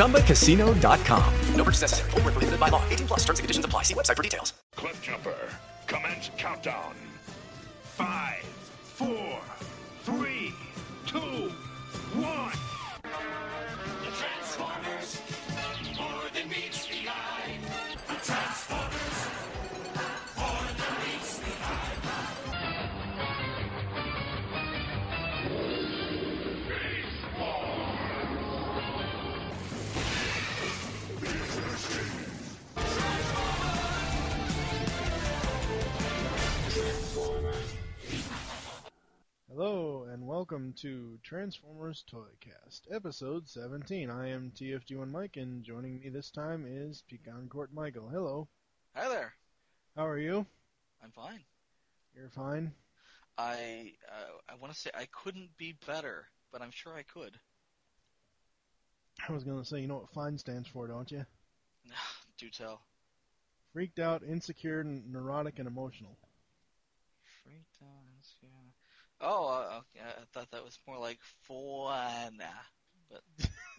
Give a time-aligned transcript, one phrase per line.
[0.00, 1.34] ChumbaCasino.com.
[1.54, 2.10] No purchase necessary.
[2.10, 2.82] Full prohibited by law.
[2.88, 3.82] 18 plus terms and conditions apply.
[3.82, 4.54] See website for details.
[4.76, 5.36] Cliffjumper.
[5.86, 6.94] Commence countdown.
[7.82, 8.42] Five,
[8.82, 9.40] four,
[10.04, 10.54] three,
[11.06, 11.52] two,
[39.60, 44.08] Hello and welcome to Transformers Toycast, episode 17.
[44.08, 48.08] I am TFG1 Mike, and joining me this time is Pecan Court Michael.
[48.08, 48.48] Hello.
[48.96, 49.34] Hi there.
[49.94, 50.46] How are you?
[51.04, 51.40] I'm fine.
[52.16, 52.72] You're fine.
[53.36, 57.38] I uh, I want to say I couldn't be better, but I'm sure I could.
[59.28, 61.26] I was gonna say, you know what FINE stands for, don't you?
[62.38, 62.80] Do tell.
[63.74, 66.16] Freaked out, insecure, neurotic, and emotional.
[67.44, 68.09] Freaked out.
[69.20, 70.04] Oh, uh, okay.
[70.06, 72.40] I thought that was more like fun,
[73.10, 73.22] but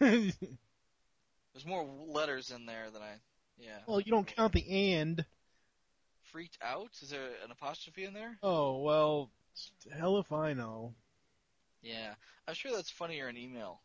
[0.00, 3.14] there's more letters in there than I.
[3.58, 3.78] Yeah.
[3.86, 5.24] well, you don't count the and.
[6.32, 6.90] Freaked out?
[7.02, 8.38] Is there an apostrophe in there?
[8.42, 9.30] Oh well,
[9.92, 10.94] hell if I know.
[11.82, 12.14] Yeah.
[12.48, 13.80] I'm sure that's funnier in email.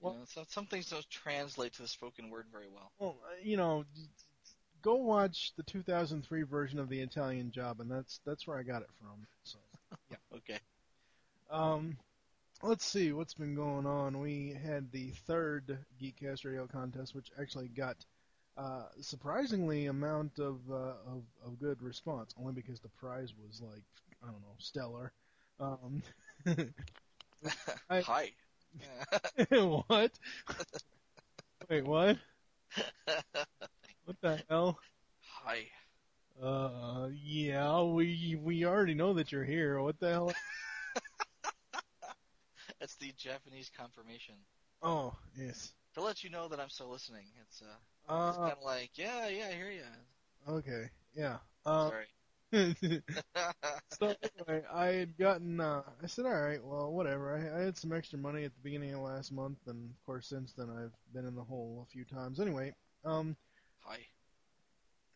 [0.00, 2.92] You Well- know, so, some things don't translate to the spoken word very well.
[2.98, 3.84] Well, uh, you know,
[4.82, 8.82] go watch the 2003 version of the Italian Job, and that's that's where I got
[8.82, 9.26] it from.
[9.44, 9.58] So.
[10.10, 10.16] Yeah.
[10.36, 10.58] okay.
[11.54, 11.96] Um,
[12.62, 14.20] let's see what's been going on.
[14.20, 17.96] We had the third Geekcast Radio contest, which actually got
[18.56, 22.34] uh, surprisingly amount of, uh, of of good response.
[22.38, 23.84] Only because the prize was like
[24.22, 25.12] I don't know stellar.
[25.60, 26.02] Um,
[27.90, 28.32] I- Hi.
[29.88, 30.12] what?
[31.68, 32.18] Wait, what?
[34.04, 34.78] What the hell?
[35.44, 35.66] Hi.
[36.42, 39.80] Uh, yeah, we we already know that you're here.
[39.82, 40.32] What the hell?
[42.80, 44.34] That's the Japanese confirmation.
[44.82, 45.72] Oh, yes.
[45.94, 47.26] To let you know that I'm still listening.
[47.42, 47.66] It's uh,
[48.26, 49.84] it's Uh, kind of like, yeah, yeah, I hear you.
[50.48, 51.38] okay, yeah.
[51.64, 52.06] Uh, Sorry.
[53.98, 54.14] so
[54.48, 55.60] anyway, I had gotten.
[55.60, 57.34] Uh, I said, all right, well, whatever.
[57.34, 60.26] I, I had some extra money at the beginning of last month, and of course,
[60.28, 62.38] since then, I've been in the hole a few times.
[62.40, 62.72] Anyway,
[63.04, 63.36] um,
[63.80, 63.98] Hi.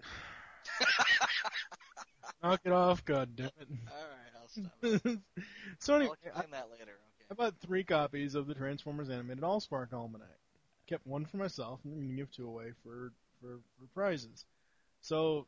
[2.43, 3.69] knock it off, god damn it.
[3.89, 4.73] All right, I'll stop.
[5.79, 6.99] so anyway, I'll explain that later.
[7.31, 10.41] I bought three copies of the Transformers Animated Allspark Almanac.
[10.87, 14.47] Kept one for myself, and I'm give two away for, for, for prizes.
[15.03, 15.47] So,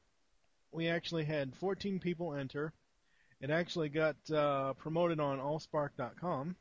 [0.72, 2.74] we actually had 14 people enter.
[3.40, 6.54] It actually got uh, promoted on allspark.com.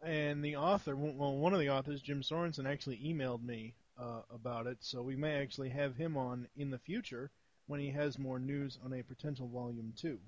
[0.00, 4.68] And the author, well, one of the authors, Jim Sorenson, actually emailed me uh, about
[4.68, 7.32] it, so we may actually have him on in the future
[7.66, 10.18] when he has more news on a potential volume 2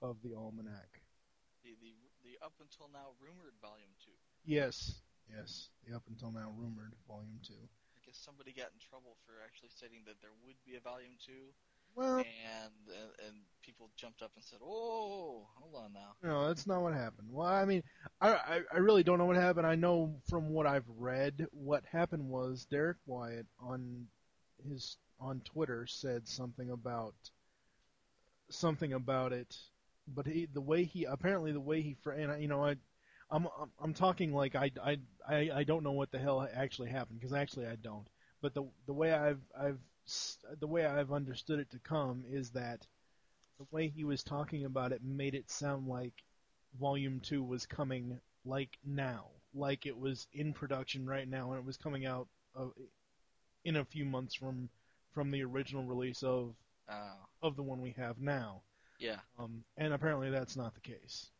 [0.00, 1.03] of the Almanac.
[2.44, 4.12] Up until now rumored volume two.
[4.44, 5.00] Yes,
[5.34, 7.54] yes, the up until now rumored volume two.
[7.96, 11.16] I guess somebody got in trouble for actually stating that there would be a volume
[11.24, 11.54] two,
[11.94, 16.66] Well, and and, and people jumped up and said, "Oh, hold on now." no, that's
[16.66, 17.28] not what happened.
[17.30, 17.82] Well, I mean,
[18.20, 19.66] I, I I really don't know what happened.
[19.66, 24.06] I know from what I've read, what happened was Derrick Wyatt on
[24.68, 27.14] his on Twitter said something about
[28.50, 29.56] something about it,
[30.06, 32.76] but he the way he apparently the way he and I, you know I.
[33.30, 33.48] I'm,
[33.80, 37.32] I'm talking like I, I, I, I don't know what the hell actually happened because
[37.32, 38.06] actually I don't.
[38.42, 39.78] But the the way I've I've
[40.60, 42.86] the way I've understood it to come is that
[43.58, 46.12] the way he was talking about it made it sound like
[46.78, 51.66] Volume Two was coming like now, like it was in production right now, and it
[51.66, 52.66] was coming out uh,
[53.64, 54.68] in a few months from
[55.12, 56.54] from the original release of
[56.88, 58.62] Oh, of the one we have now.
[59.04, 59.16] Yeah.
[59.38, 61.30] Um, and apparently that's not the case.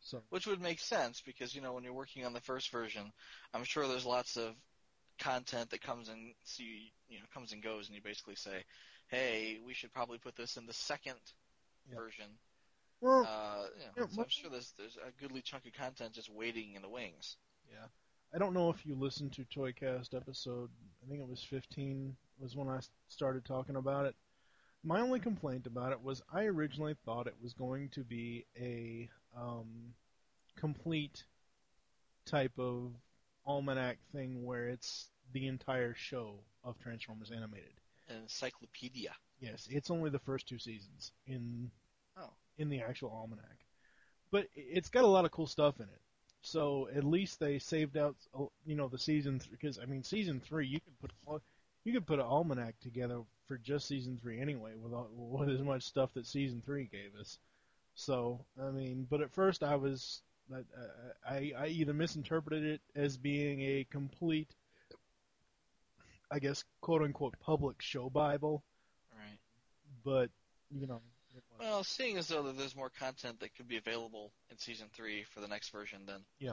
[0.00, 3.12] So Which would make sense because you know when you're working on the first version,
[3.54, 4.54] I'm sure there's lots of
[5.18, 8.64] content that comes and see you know comes and goes, and you basically say,
[9.08, 11.20] "Hey, we should probably put this in the second
[11.88, 11.96] Yeah.
[11.96, 12.38] version."
[13.00, 16.14] well, Uh, you know, Yeah, so I'm sure there's there's a goodly chunk of content
[16.14, 17.36] just waiting in the wings.
[17.70, 17.86] yeah.
[18.34, 20.70] I don't know if you listened to Toycast episode.
[21.04, 24.16] I think it was 15 was when I started talking about it.
[24.84, 29.08] My only complaint about it was I originally thought it was going to be a
[29.36, 29.94] um,
[30.56, 31.24] complete
[32.26, 32.92] type of
[33.46, 36.34] almanac thing where it's the entire show
[36.64, 37.72] of Transformers animated.
[38.08, 39.12] An encyclopedia.
[39.40, 41.70] Yes, it's only the first two seasons in
[42.16, 42.30] Oh.
[42.58, 43.64] in the actual almanac,
[44.30, 46.00] but it's got a lot of cool stuff in it.
[46.42, 50.40] So at least they saved out, uh, you know, the season because I mean, season
[50.40, 51.40] three you can put all-
[51.84, 55.60] you could put an almanac together for just season three anyway, with all, with as
[55.60, 57.38] much stuff that season three gave us.
[57.94, 63.16] So I mean, but at first I was I, I, I either misinterpreted it as
[63.16, 64.48] being a complete,
[66.30, 68.62] I guess, quote unquote, public show bible,
[69.16, 69.38] Right.
[70.04, 70.30] but
[70.70, 71.00] you know,
[71.58, 75.24] Well, seeing as though that there's more content that could be available in season three
[75.24, 76.52] for the next version, then Yeah.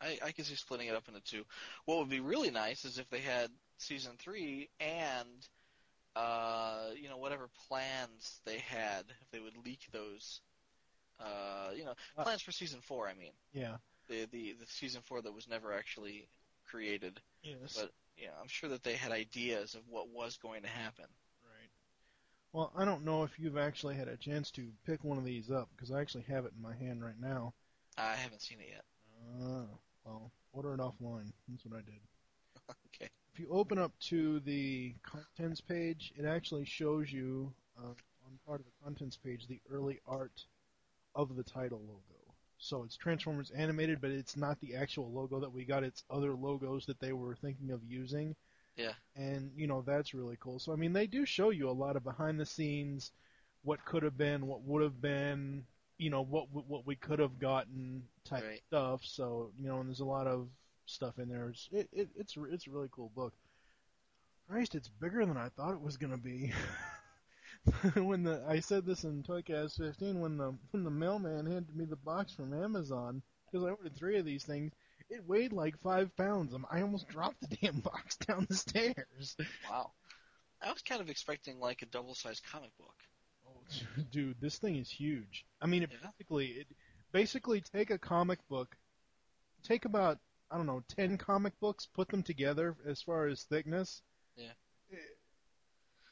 [0.00, 1.44] I, I, I, I can see splitting it up into two.
[1.84, 5.48] What would be really nice is if they had season three and,
[6.16, 10.40] uh, you know, whatever plans they had, if they would leak those,
[11.20, 13.08] uh, you know, Uh, plans for season four.
[13.08, 13.76] I mean, yeah,
[14.08, 16.28] the the the season four that was never actually
[16.66, 17.20] created.
[17.42, 20.68] yes, But you know, I'm sure that they had ideas of what was going to
[20.68, 21.06] happen.
[21.42, 21.70] right.
[22.52, 25.50] Well, I don't know if you've actually had a chance to pick one of these
[25.50, 27.52] up because I actually have it in my hand right now.
[27.96, 28.84] I haven't seen it yet.
[29.40, 29.66] Uh,
[30.04, 31.32] well, order it offline.
[31.48, 32.00] That's what I did.
[32.86, 33.08] Okay.
[33.34, 38.60] If you open up to the contents page, it actually shows you uh, on part
[38.60, 40.46] of the contents page the early art
[41.14, 42.34] of the title logo.
[42.58, 45.84] So it's Transformers animated, but it's not the actual logo that we got.
[45.84, 48.36] It's other logos that they were thinking of using.
[48.76, 48.94] Yeah.
[49.16, 50.58] And you know that's really cool.
[50.60, 53.12] So I mean, they do show you a lot of behind the scenes,
[53.62, 55.66] what could have been, what would have been,
[55.98, 58.62] you know, what what we could have gotten type Right.
[58.68, 59.04] stuff.
[59.04, 60.48] So you know, and there's a lot of
[60.86, 61.48] stuff in there.
[61.48, 63.32] It's it, it, it's it's a really cool book.
[64.48, 66.52] Christ, it's bigger than I thought it was gonna be.
[67.94, 71.84] when the I said this in Toycast 15 when the when the mailman handed me
[71.86, 74.72] the box from Amazon because I ordered three of these things.
[75.10, 76.54] It weighed like five pounds.
[76.70, 79.36] I almost dropped the damn box down the stairs.
[79.70, 79.92] Wow.
[80.62, 82.94] I was kind of expecting like a double-sized comic book.
[83.46, 85.44] Oh, dude, this thing is huge.
[85.60, 86.08] I mean, it Yeah.
[86.10, 86.66] basically it
[87.12, 88.76] basically take a comic book,
[89.62, 90.18] take about
[90.54, 94.02] I don't know ten comic books, put them together as far as thickness.
[94.36, 94.52] Yeah.
[94.88, 95.18] It-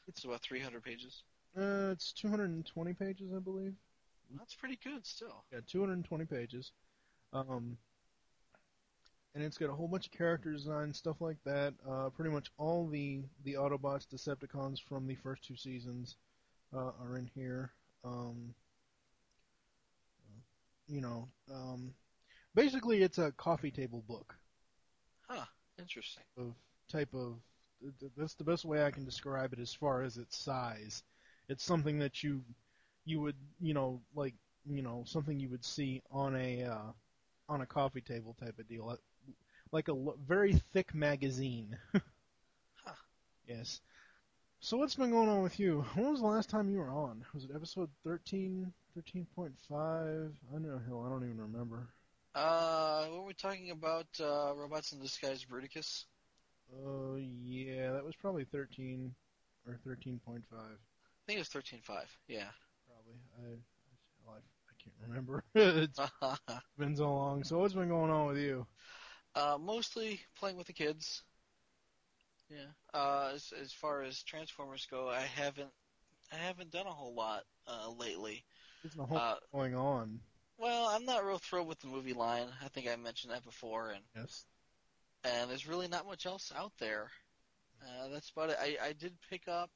[0.05, 1.23] It's about 300 pages.
[1.55, 3.73] Uh, it's 220 pages, I believe.
[4.37, 5.45] That's pretty good still.
[5.49, 6.73] Yeah, 220 pages.
[7.31, 7.77] Um,
[9.33, 11.73] and it's got a whole bunch of character design, stuff like that.
[11.87, 16.17] Uh, pretty much all the the Autobots, Decepticons from the first two seasons
[16.73, 17.71] uh, are in here.
[18.03, 18.53] Um,
[20.87, 21.93] you know, um,
[22.55, 24.35] basically it's a coffee table book
[25.27, 25.45] Huh.
[25.79, 26.23] Interesting.
[26.37, 26.53] of
[26.89, 27.39] type of.
[27.81, 31.03] th- th- That's the best way I can describe it as far as its size.
[31.49, 32.43] It's something that you
[33.05, 34.33] you would you know like
[34.65, 36.91] you know something you would see on a uh,
[37.49, 38.97] on a coffee table type of deal,
[39.71, 41.77] like a l- very thick magazine.
[42.85, 42.93] Huh.
[43.47, 43.81] Yes.
[44.61, 45.81] So what's been going on with you?
[45.95, 47.25] When was the last time you were on?
[47.33, 50.33] Was it episode 13, 13.5?
[50.49, 51.89] I don't know, hell, I don't even remember.
[52.35, 56.05] Uh, were we talking about uh, robots in disguise, Bruticus?
[56.75, 59.13] Oh yeah, that was probably 13
[59.67, 60.77] or 13.5.
[61.21, 62.17] I think it was 13.5.
[62.27, 62.51] Yeah.
[62.87, 63.19] Probably.
[63.39, 65.43] I, I, I can't remember.
[65.55, 65.99] it's
[66.77, 67.43] been so long.
[67.43, 68.65] So what's been going on with you?
[69.35, 71.23] uh, mostly playing with the kids.
[72.49, 72.71] Yeah.
[72.93, 75.71] Uh, as as far as Transformers go, I haven't
[76.31, 78.45] I haven't done a whole lot uh, lately.
[78.83, 80.19] There's a whole Uh, lot going on.
[80.63, 82.47] Well, I'm not real thrilled with the movie line.
[82.63, 84.45] I think I mentioned that before, and Yes.
[85.25, 87.11] and there's really not much else out there.
[87.81, 88.57] Uh, that's about it.
[88.61, 89.69] I, I did pick up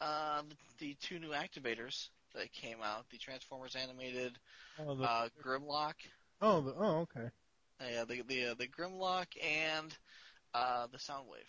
[0.00, 4.36] uh, the, the two new activators that came out: the Transformers animated
[4.80, 5.94] Oh, the, uh, Grimlock,
[6.42, 7.28] oh, the, oh, okay.
[7.80, 9.96] uh, yeah, the the uh, the Grimlock, and
[10.54, 11.46] uh, the Soundwave.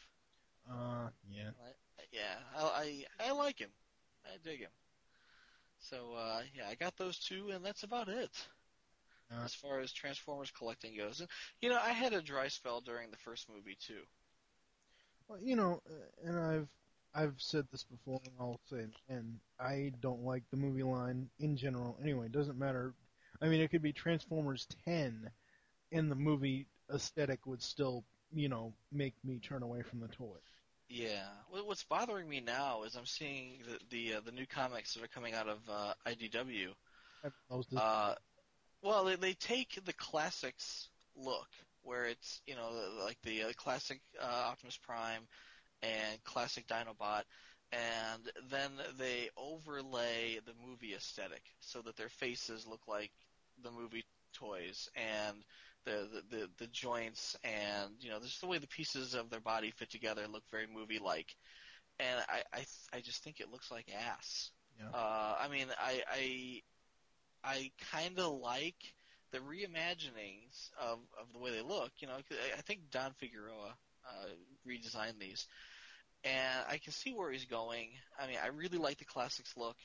[0.69, 1.49] Uh, yeah.
[2.11, 3.71] Yeah, I, I I like him.
[4.23, 4.69] I dig him.
[5.79, 8.29] So uh, yeah, I got those two, and that's about it
[9.43, 11.19] as far as Transformers collecting goes.
[11.19, 11.29] And
[11.61, 14.01] you know, I had a dry spell during the first movie too.
[15.27, 15.81] well, you know,
[16.23, 16.67] and I've
[17.15, 19.39] I've said this before, and I'll say it again.
[19.59, 21.97] I don't like the movie line in general.
[22.01, 22.93] Anyway, it doesn't matter.
[23.41, 25.29] I mean, it could be Transformers 10,
[25.91, 28.03] and the movie aesthetic would still,
[28.33, 30.37] you know, make me turn away from the toy.
[30.89, 31.25] Yeah.
[31.49, 35.03] What- What's bothering me now is I'm seeing the the, uh, the new comics that
[35.03, 36.69] are coming out of uh, IDW.
[37.75, 38.15] Uh,
[38.87, 41.47] well, they, they take the classics look,
[41.83, 45.27] where it's you know the- like the uh, classic uh, Optimus Prime
[45.83, 47.23] and classic Dinobot,
[47.71, 53.11] and then they overlay the movie aesthetic so that their faces look like
[53.63, 55.37] the movie toys and
[55.85, 59.41] the the, the, the joints and you know just the way the pieces of their
[59.41, 61.35] body fit together look very movie like
[61.99, 62.65] and I, I
[62.97, 64.51] I just think it looks like ass.
[64.79, 64.85] Yeah.
[64.93, 66.61] Uh, I mean I I
[67.47, 68.93] I kind of like
[69.31, 71.91] the reimaginings of, of the way they look.
[71.99, 72.15] You know,
[72.57, 73.75] I- think Don Figueroa
[74.07, 74.27] uh,
[74.67, 75.47] redesigned these,
[76.23, 77.89] and I can see where he's going.
[78.19, 79.77] I mean, I really like the classics look,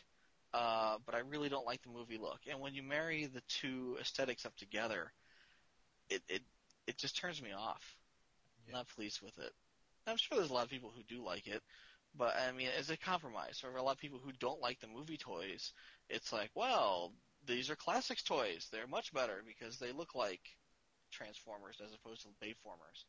[0.55, 2.41] uh, but I really don't like the movie look.
[2.51, 5.13] And when you marry the two aesthetics up together,
[6.11, 6.43] it it
[6.87, 7.97] it just turns me off.
[8.67, 9.53] I'm not pleased with it.
[10.07, 11.63] I'm sure there's a lot of people who do like it,
[12.17, 14.89] but I mean, as a compromise, for a lot of people who don't like the
[14.89, 15.73] movie toys,
[16.11, 17.13] it's like, well,
[17.47, 18.69] these are classics toys.
[18.71, 20.41] They're much better because they look like
[21.11, 23.05] Transformers as opposed to Bayformers.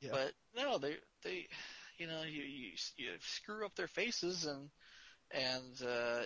[0.00, 0.10] Yeah.
[0.12, 1.48] But no, they they,
[1.98, 4.68] you know, you, you you screw up their faces and
[5.30, 6.22] and uh,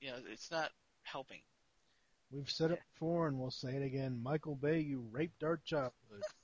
[0.00, 0.70] you know it's not
[1.02, 1.40] helping.
[2.30, 4.20] We've said it before, and we'll say it again.
[4.22, 5.92] Michael Bay, you raped our childhood.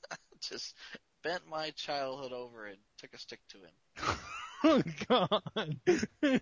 [0.40, 0.74] Just
[1.22, 4.18] bent my childhood over and took a stick to him.
[4.64, 4.82] oh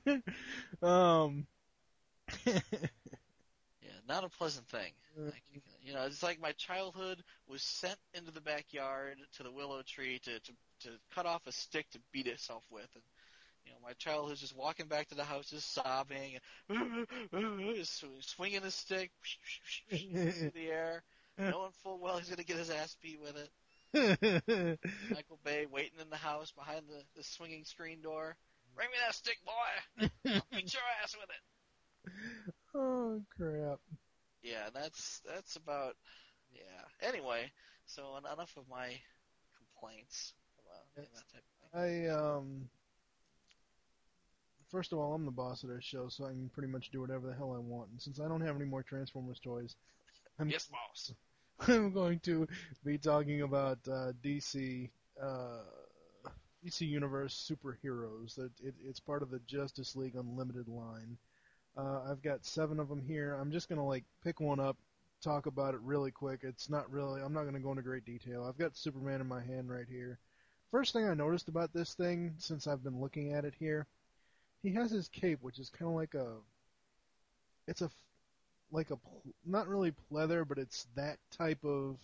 [0.03, 0.23] God.
[0.83, 1.47] um.
[4.09, 4.93] Not a pleasant thing.
[5.19, 5.27] Mm-hmm.
[5.27, 5.43] Like,
[5.83, 10.19] you know, it's like my childhood was sent into the backyard to the willow tree
[10.25, 12.89] to, to, to cut off a stick to beat itself with.
[12.95, 13.03] And,
[13.67, 16.39] you know, my childhood's just walking back to the house just sobbing
[16.71, 17.07] and
[18.23, 19.11] swinging his stick
[19.91, 21.03] through the air,
[21.39, 23.51] knowing full well he's going to get his ass beat with it.
[25.11, 28.37] Michael Bay waiting in the house behind the, the swinging screen door.
[28.75, 30.09] Bring me that stick, boy!
[30.27, 32.55] I'll beat your ass with it!
[32.75, 33.79] Oh crap.
[34.43, 35.95] Yeah, that's that's about
[36.53, 37.09] yeah.
[37.09, 37.51] Anyway,
[37.87, 38.93] so enough of my
[39.57, 40.35] complaints
[40.65, 42.11] about that type of thing.
[42.11, 42.69] I um.
[44.71, 47.01] First of all, I'm the boss of this show, so I can pretty much do
[47.01, 47.89] whatever the hell I want.
[47.91, 49.77] And since I don't have any more Transformers toys,
[50.39, 51.15] I'm Yes, boss.
[51.69, 52.47] I'm going to
[52.85, 55.63] be talking about uh, DC uh,
[56.65, 58.35] DC Universe superheroes.
[58.37, 61.17] That it, it's part of the Justice League Unlimited line.
[61.79, 63.35] Uh, I've got seven of them here.
[63.41, 64.77] I'm just gonna like pick one up,
[65.23, 66.41] talk about it really quick.
[66.43, 67.23] It's not really.
[67.23, 68.45] I'm not gonna go into great detail.
[68.45, 70.19] I've got Superman in my hand right here.
[70.73, 73.87] First thing I noticed about this thing, since I've been looking at it here,
[74.61, 76.35] he has his cape, which is kind of like a.
[77.69, 77.91] It's a
[78.73, 78.99] like a
[79.47, 81.97] not really pleather, but it's that type of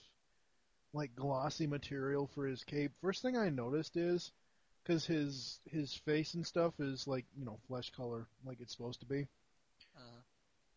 [0.93, 2.93] like glossy material for his cape.
[3.01, 4.31] First thing I noticed is
[4.85, 9.01] because his his face and stuff is like you know flesh color, like it's supposed
[9.01, 9.27] to be.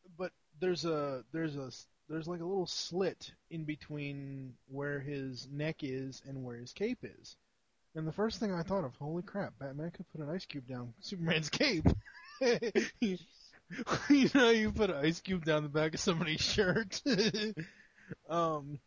[0.08, 1.72] Uh, But there's a there's a
[2.10, 7.00] there's like a little slit in between where his neck is and where his cape
[7.04, 7.36] is.
[7.96, 10.68] And the first thing I thought of, holy crap, Batman could put an ice cube
[10.68, 11.86] down Superman's cape.
[13.02, 17.02] you know, you put an ice cube down the back of somebody's shirt.
[18.30, 18.80] um,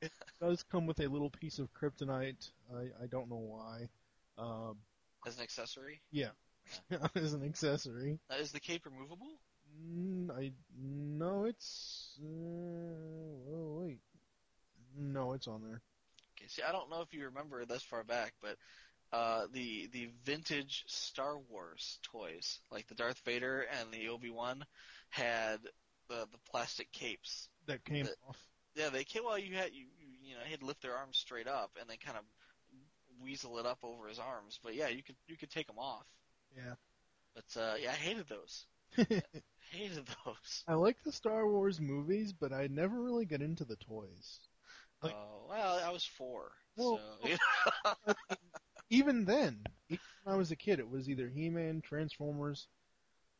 [0.00, 2.50] it does come with a little piece of kryptonite.
[2.74, 3.88] I, I don't know why.
[4.38, 4.78] Um,
[5.26, 6.30] as an accessory, yeah,
[7.14, 8.18] as an accessory.
[8.30, 9.38] now, is the cape removable?
[9.78, 12.18] Mm, I no, it's.
[12.22, 14.00] Uh, oh wait,
[14.96, 15.82] no, it's on there.
[16.36, 18.56] Okay, see, I don't know if you remember this far back, but
[19.12, 24.64] uh, the the vintage Star Wars toys, like the Darth Vader and the Obi Wan,
[25.10, 25.58] had
[26.08, 27.48] the the plastic capes.
[27.66, 28.38] That came The- off.
[28.76, 29.24] Yeah, they came.
[29.24, 31.96] Well, you had you you, you know he'd lift their arms straight up and then
[32.04, 32.24] kind of
[33.20, 34.60] weasel it up over his arms.
[34.62, 36.06] But yeah, you could you could take them off.
[36.56, 36.74] Yeah.
[37.34, 38.66] But uh, yeah, I hated those.
[39.70, 40.64] hated those.
[40.68, 44.40] I like the Star Wars movies, but I never really get into the toys.
[45.02, 46.52] Like- oh well, I was four.
[46.76, 47.36] Well, so you
[48.06, 48.14] know.
[48.92, 52.66] Even then, even when I was a kid, it was either He-Man, Transformers.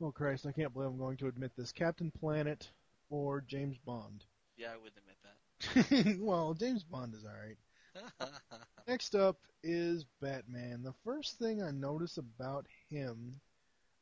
[0.01, 1.73] Oh Christ, I can't believe I'm going to admit this.
[1.73, 2.71] Captain Planet
[3.11, 4.25] or James Bond.
[4.57, 6.19] yeah, I would admit that.
[6.25, 7.59] well, James Bond is alright.
[8.89, 10.83] Next up is Batman.
[10.85, 13.41] The first thing I notice about him,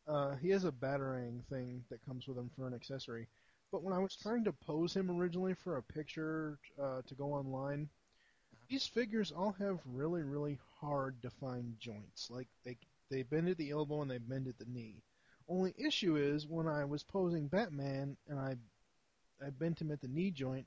[0.08, 3.28] uh, he has a batarang thing that comes with him for an accessory.
[3.70, 7.32] But when I was trying to pose him originally for a picture uh, to go
[7.34, 7.88] online,
[8.68, 12.30] these figures all have really, really hard defined joints.
[12.30, 12.76] Like they
[13.10, 15.02] they bend at the elbow and they bend at the knee.
[15.48, 18.56] Only issue is when I was posing Batman and I
[19.44, 20.66] I bent him at the knee joint,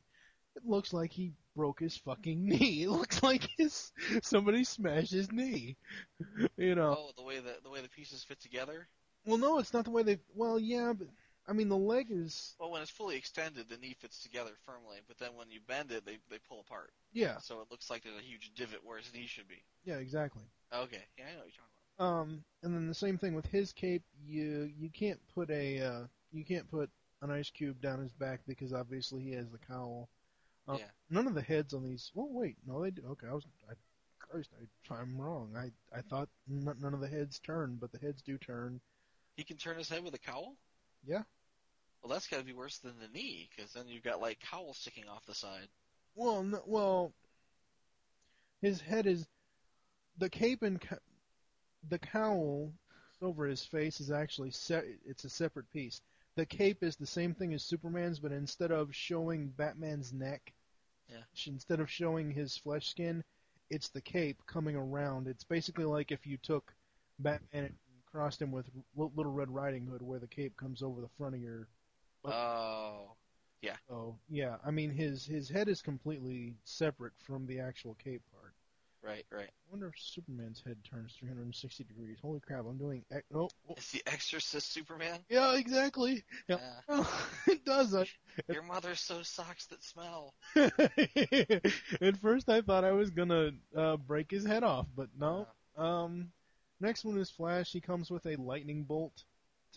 [0.55, 2.83] it looks like he broke his fucking knee.
[2.83, 3.91] It looks like his
[4.23, 5.77] somebody smashed his knee.
[6.57, 6.95] You know.
[6.97, 8.87] Oh, the way the the way the pieces fit together.
[9.25, 10.17] Well, no, it's not the way they.
[10.35, 11.07] Well, yeah, but
[11.47, 12.55] I mean the leg is.
[12.59, 15.91] Well, when it's fully extended, the knee fits together firmly, but then when you bend
[15.91, 16.91] it, they they pull apart.
[17.13, 19.63] Yeah, So it looks like there's a huge divot where his knee should be.
[19.85, 20.43] yeah, exactly.
[20.73, 21.65] Okay, yeah, I know what you're talking
[21.97, 22.05] about.
[22.05, 24.03] Um, and then the same thing with his cape.
[24.25, 26.01] You you can't put a uh,
[26.31, 26.89] you can't put
[27.21, 30.09] an ice cube down his back because obviously he has the cowl.
[30.67, 30.89] Uh, Yeah.
[31.09, 32.11] None of the heads on these.
[32.15, 33.03] Well, wait, no, they do.
[33.11, 33.45] Okay, I was.
[33.69, 33.73] I,
[34.19, 34.49] Christ,
[34.89, 35.53] I, I'm wrong.
[35.57, 38.79] I I thought n- none of the heads turn, but the heads do turn.
[39.35, 40.55] He can turn his head with a cowl.
[41.05, 41.23] Yeah.
[42.01, 44.73] Well, that's got to be worse than the knee, because then you've got like cowl
[44.73, 45.67] sticking off the side.
[46.15, 47.13] Well, no, well,
[48.61, 49.27] his head is
[50.17, 50.97] the cape and co-
[51.89, 52.73] the cowl
[53.21, 56.01] over his face is actually se- it's a separate piece.
[56.35, 60.53] The cape is the same thing as Superman's, but instead of showing Batman's neck,
[61.07, 61.23] Yeah.
[61.45, 63.23] instead of showing his flesh skin,
[63.69, 65.27] it's the cape coming around.
[65.27, 66.73] It's basically like if you took
[67.19, 67.75] Batman and
[68.11, 68.65] crossed him with
[68.95, 71.67] Little Red Riding Hood, where the cape comes over the front of your
[72.23, 73.15] Oh,
[73.61, 73.75] yeah.
[73.89, 78.53] Oh yeah, I mean his his head is completely separate from the actual cape part.
[79.01, 79.49] right, right.
[79.49, 82.17] I wonder if Superman's head turns 360 degrees.
[82.21, 82.65] Holy crap!
[82.65, 83.03] I'm doing.
[83.11, 85.19] ec- Oh, oh, It's the Exorcist Superman.
[85.29, 86.23] yeah, exactly.
[86.47, 86.57] Yeah,
[86.89, 87.05] Yeah.
[87.47, 87.95] it does.
[87.95, 88.05] I,
[88.51, 90.33] Your mother sews socks that smell.
[90.55, 95.47] At first, I thought I was gonna uh, break his head off, but no.
[95.77, 96.31] Um,
[96.81, 97.71] next one is Flash.
[97.71, 99.23] He comes with a lightning bolt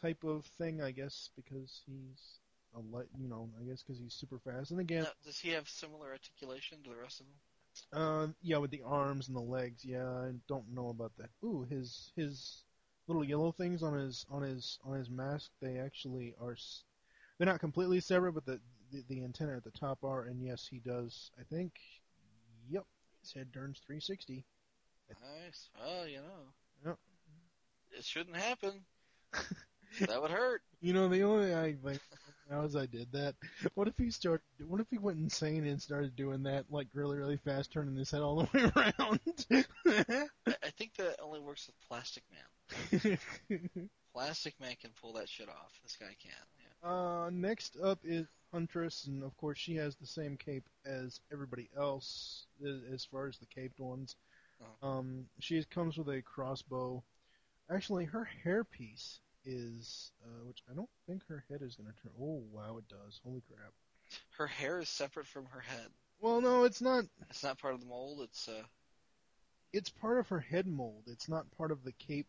[0.01, 2.41] type of thing, I guess, because he's
[2.75, 3.07] a light.
[3.21, 4.71] You know, I guess because he's super fast.
[4.71, 7.35] And again, Now, does he have similar articulation to the rest of them?
[7.93, 9.85] Uh, yeah, with the arms and the legs.
[9.85, 11.31] Yeah, I don't know about that.
[11.45, 12.63] Ooh, his his
[13.07, 15.51] little yellow things on his on his on his mask.
[15.61, 16.57] They actually are.
[17.39, 18.61] They're not completely separate, but the
[18.93, 20.25] the, the antenna at the top are.
[20.25, 21.31] And yes, he does.
[21.39, 21.73] I think.
[22.71, 22.87] Yep,
[23.21, 24.45] his head turns 360.
[25.21, 25.69] Nice.
[25.79, 26.55] Well, you know.
[26.85, 26.97] Yep.
[27.99, 28.85] It shouldn't happen.
[30.01, 30.63] that would hurt.
[30.81, 32.01] You know, the only thing I like
[32.51, 33.35] now is I did that.
[33.75, 34.43] What if he started?
[34.67, 38.11] What if he went insane and started doing that like really really fast, turning his
[38.11, 39.71] head all the way around?
[40.47, 43.19] I, I think that only works with Plastic Man.
[44.13, 45.81] Plastic Man can pull that shit off.
[45.83, 46.35] This guy can't.
[46.59, 46.89] Yeah.
[46.89, 51.69] Uh, next up is Huntress, and of course she has the same cape as everybody
[51.77, 52.47] else
[52.93, 54.17] as far as the caped ones.
[54.61, 54.89] Uh-huh.
[54.89, 57.03] Um, she comes with a crossbow.
[57.71, 62.13] Actually, her hairpiece is, uh, which I don't think her head is going to turn.
[62.21, 63.21] Oh wow, it does!
[63.25, 63.73] Holy crap!
[64.37, 65.89] Her hair is separate from her head.
[66.21, 67.05] Well, no, it's not.
[67.31, 68.21] It's not part of the mold.
[68.23, 68.63] It's uh.
[69.73, 71.03] It's part of her head mold.
[71.09, 72.29] It's not part of the cape.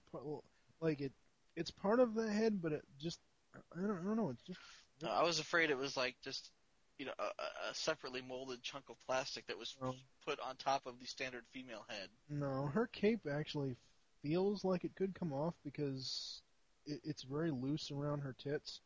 [0.81, 1.11] Like it,
[1.55, 3.19] it's part of the head, but it just.
[3.53, 4.29] I don't, I don't know.
[4.31, 4.59] It's just.
[5.01, 6.49] No, I was afraid it was like just,
[6.97, 9.93] you know, a, a- separately molded chunk of plastic that was Oh.
[10.25, 12.09] put on top of the standard female head.
[12.29, 13.75] No, her cape actually
[14.21, 16.41] feels like it could come off because
[16.85, 18.81] it, it's very loose around her tits.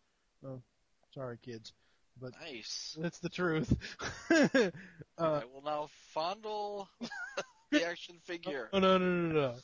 [0.46, 0.62] Oh,
[1.14, 1.74] sorry, kids,
[2.22, 2.98] but Nice.
[3.00, 3.74] that's the truth.
[4.32, 4.72] uh,
[5.20, 6.90] I will now fondle
[7.72, 8.70] the action figure.
[8.74, 9.56] oh no, no, no, no.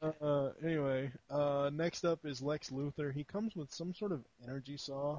[0.00, 0.16] Okay.
[0.22, 3.12] Uh, anyway, uh, next up is Lex Luthor.
[3.12, 5.18] He comes with some sort of energy saw.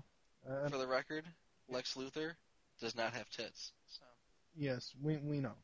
[0.50, 1.26] Uh, For the record,
[1.68, 2.32] Lex Luthor
[2.80, 3.74] does not have tits.
[3.88, 4.04] So,
[4.56, 5.56] yes, we we know.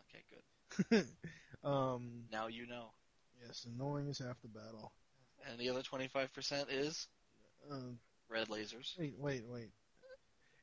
[0.00, 1.06] okay, good.
[1.64, 2.90] um, Now you know.
[3.46, 4.92] yes, and knowing is half the battle.
[5.48, 7.08] And the other 25% is
[7.70, 7.76] Uh,
[8.28, 8.98] red lasers.
[8.98, 9.70] wait, wait, wait.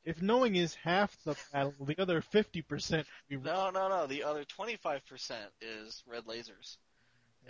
[0.04, 4.06] If knowing is half the battle, the other fifty percent No, no, no.
[4.06, 6.78] The other 25% is red lasers.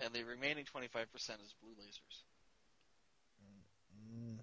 [0.02, 2.22] And the remaining 25% is blue lasers.
[3.94, 4.38] Mm,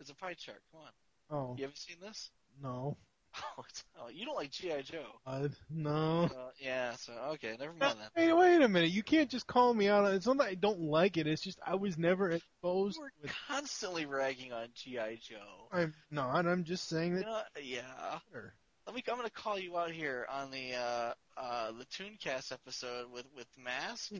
[0.00, 0.62] It's a pie chart.
[0.72, 0.92] Come on.
[1.30, 2.30] Oh You haven't seen this?
[2.62, 2.96] no,
[4.00, 4.82] Oh, you don't like G.I.
[4.82, 5.04] Joe.
[5.26, 6.24] uh, no.
[6.24, 8.10] Uh, yeah, so, okay, never mind that.
[8.14, 8.90] Hey, wait a minute!
[8.90, 11.26] You can't just call me out on It's not that I don't like it.
[11.26, 13.32] It's just I was never exposed You were with.
[13.48, 15.16] constantly ragging on G.I.
[15.20, 15.68] Joe.
[15.72, 16.46] I'm not.
[16.46, 17.26] I'm just saying that.
[17.62, 18.18] yeah.
[18.32, 18.54] Sure.
[18.86, 19.02] Let me.
[19.08, 23.26] I'm going to call you out here on the uh, uh, the Tooncast episode with
[23.36, 24.12] with Mask,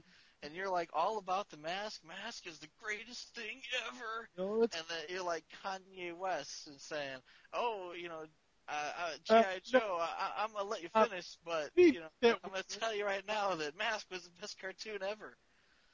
[0.42, 2.02] and you're like all about the Mask.
[2.06, 4.28] Mask is the greatest thing ever.
[4.36, 7.18] No, And then you're like Kanye West and saying,
[7.54, 8.24] "Oh, you know,
[8.68, 8.92] uh,
[9.32, 12.62] uh, GI Joe, I, I'm gonna let you uh, finish, but you know, I'm gonna
[12.68, 15.36] tell you right now that Mask was the best cartoon ever."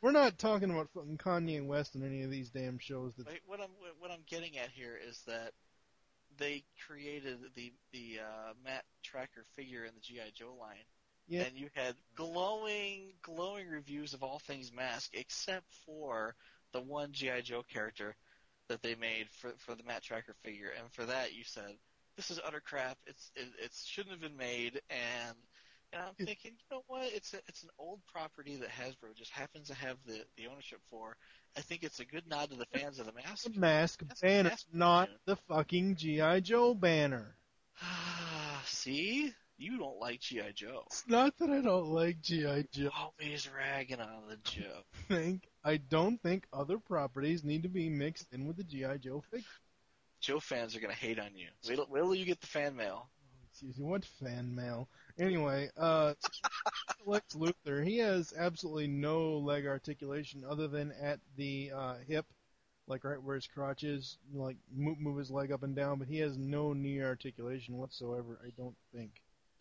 [0.05, 3.15] we're not talking about fucking Kanye West in any of these damn shows.
[3.17, 5.53] That Wait, what I'm what I'm getting at here is that
[6.37, 10.85] they created the the uh, Matt Trakker figure in the GI Joe line
[11.27, 11.45] Yeah.
[11.45, 16.35] and you had glowing, glowing reviews of all things Mask, except for
[16.73, 18.15] the one GI Joe character
[18.69, 21.77] that they made for for the Matt Trakker figure, and for that you said
[22.17, 22.99] this is utter crap.
[23.07, 25.37] It's it, it shouldn't have been made, and
[25.93, 27.05] and I'm thinking, you know what?
[27.13, 30.81] It's a, it's an old property that Hasbro just happens to have the the ownership
[30.91, 31.17] for.
[31.57, 33.45] I think it's a good nod to the fans of the Mask.
[33.45, 35.21] The mask That's banner, mask not version.
[35.27, 37.37] the fucking GI Joe banner.
[38.67, 40.83] See, you don't like GI Joe.
[40.87, 42.91] It's not that I don't like GI Joe.
[42.99, 44.81] Always ragging on the Joe.
[45.09, 49.23] think I don't think other properties need to be mixed in with the GI Joe
[49.31, 49.47] figure.
[50.25, 51.49] Joe fans are gonna hate on you.
[51.69, 53.11] Wait, wait till you get the fan mail.
[53.51, 54.89] Excuse me, what fan mail?
[55.19, 56.15] Anyway, uh,
[57.07, 62.25] Lex Luthor, he has absolutely no leg articulation other than at the uh, hip,
[62.87, 66.09] like right where his crotch is, like move, move his leg up and down, but
[66.09, 68.41] he has no knee articulation whatsoever.
[68.43, 69.11] I don't think.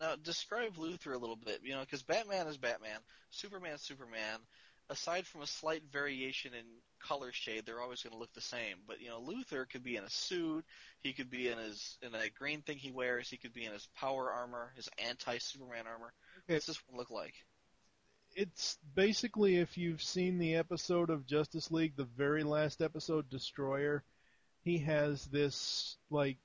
[0.00, 3.00] Now, describe Luthor a little bit, you know, because Batman is Batman,
[3.30, 4.40] Superman's Superman.
[4.90, 6.64] Aside from a slight variation in
[7.00, 8.76] color shade, they're always going to look the same.
[8.86, 10.64] But you know, Luthor could be in a suit.
[11.02, 13.30] He could be in his in that green thing he wears.
[13.30, 16.12] He could be in his power armor, his anti-Superman armor.
[16.44, 16.54] Okay.
[16.54, 17.34] What's this one look like?
[18.36, 24.02] It's basically if you've seen the episode of Justice League, the very last episode, Destroyer,
[24.64, 26.38] he has this like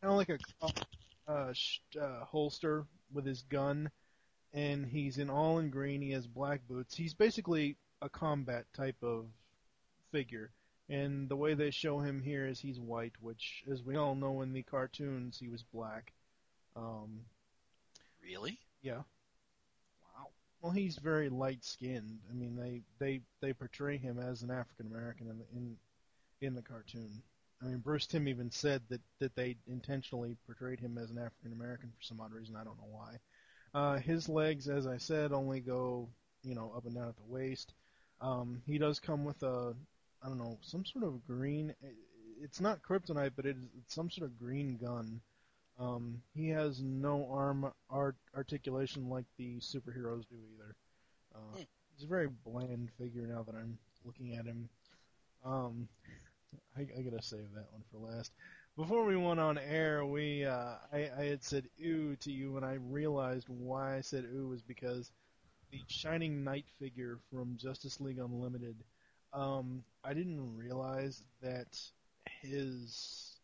[0.00, 3.90] kind of like a uh, sh- uh, holster with his gun,
[4.52, 6.02] and he's in all in green.
[6.02, 6.96] He has black boots.
[6.96, 9.26] He's basically a combat type of
[10.12, 10.52] figure.
[10.88, 14.40] And the way they show him here is he's white, which, as we all know
[14.42, 16.12] in the cartoons, he was black.
[16.76, 17.26] Um,
[18.22, 18.60] Really?
[18.82, 19.02] yeah.
[20.02, 20.28] Wow.
[20.60, 22.20] Well, he's very light skinned.
[22.30, 25.76] I mean, they they they portray him as an African American in the in
[26.40, 27.22] in the cartoon.
[27.62, 31.52] I mean, Bruce Timm even said that that they intentionally portrayed him as an African
[31.52, 32.56] American for some odd reason.
[32.56, 33.18] I don't know why.
[33.74, 36.08] Uh, his legs, as I said, only go
[36.42, 37.72] you know up and down at the waist.
[38.20, 39.74] Um, he does come with a
[40.22, 41.74] I don't know some sort of green.
[42.40, 45.20] It's not kryptonite, but it is it's some sort of green gun.
[45.78, 50.74] Um, he has no arm art articulation like the superheroes do either.
[51.34, 51.62] Uh, Hmm.
[51.94, 54.68] He's a very bland figure now that I'm looking at him.
[55.44, 55.88] Um,
[56.76, 58.30] I, I gotta save that one for last.
[58.78, 62.64] Before we went on air, we uh, I, I had said ooh to you, and
[62.64, 65.10] I realized why I said ooh was because
[65.72, 68.76] the Shining Knight figure from Justice League Unlimited.
[69.32, 71.76] Um, I didn't realize that
[72.40, 73.34] his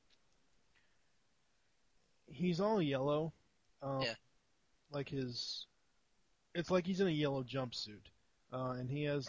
[2.30, 3.32] he's all yellow.
[3.82, 4.14] Um, Yeah.
[4.92, 5.66] Like his,
[6.54, 8.06] it's like he's in a yellow jumpsuit,
[8.52, 9.28] uh, and he has,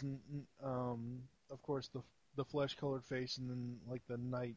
[0.62, 1.18] um,
[1.50, 2.00] of course, the
[2.36, 4.54] the flesh-colored face, and then like the knight,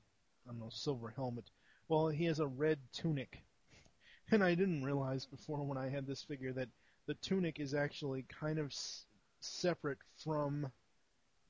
[0.48, 1.50] I don't know, silver helmet.
[1.88, 3.44] Well, he has a red tunic,
[4.32, 6.70] and I didn't realize before when I had this figure that
[7.08, 9.06] the tunic is actually kind of s-
[9.40, 10.72] separate from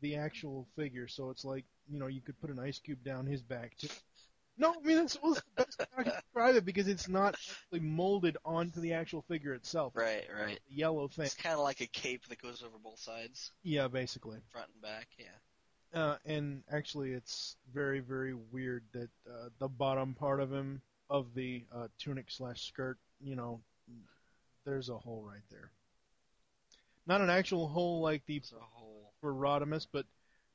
[0.01, 1.07] the actual figure.
[1.07, 3.89] So it's like you know you could put an ice cube down his back too.
[4.57, 7.35] No, I mean that's that's the best way I can describe it because it's not
[7.35, 9.93] actually molded onto the actual figure itself.
[9.95, 10.59] Right, right.
[10.69, 11.25] The yellow thing.
[11.25, 14.39] It's kind of like a cape that goes over both sides, Yeah, basically.
[14.51, 15.07] front and back.
[15.17, 15.25] Yeah.
[15.93, 21.33] Uh, and actually, it's very, very weird that uh, the bottom part of him, of
[21.33, 23.59] the uh, tunic slash skirt, you know,
[24.65, 25.71] there's a hole right there.
[27.05, 29.13] Not an actual hole like the It's a whole.
[29.19, 30.05] for Rodimus, but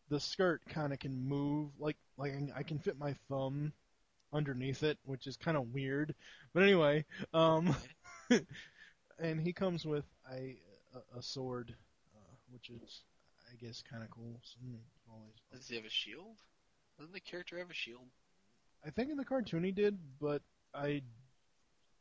[0.08, 3.72] the skirt kind of can move, like like I can- fit my thumb
[4.32, 6.14] underneath it, which is kind of weird.
[6.54, 7.74] But anyway, um,
[9.18, 10.58] and he comes with a
[10.94, 11.74] a, a sword,
[12.16, 13.02] uh, which is
[13.52, 14.40] I guess kind of cool.
[14.44, 14.76] So, hmm,
[15.10, 16.36] always, Does he have a shield?
[16.98, 18.06] Doesn't the character have a shield?
[18.84, 20.42] I think in the cartoon he did, but
[20.74, 21.02] I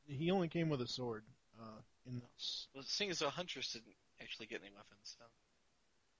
[0.05, 1.23] he only came with a sword.
[1.61, 2.67] Uh, in this.
[2.73, 5.23] Well, seeing as though Huntress didn't actually get any weapons, so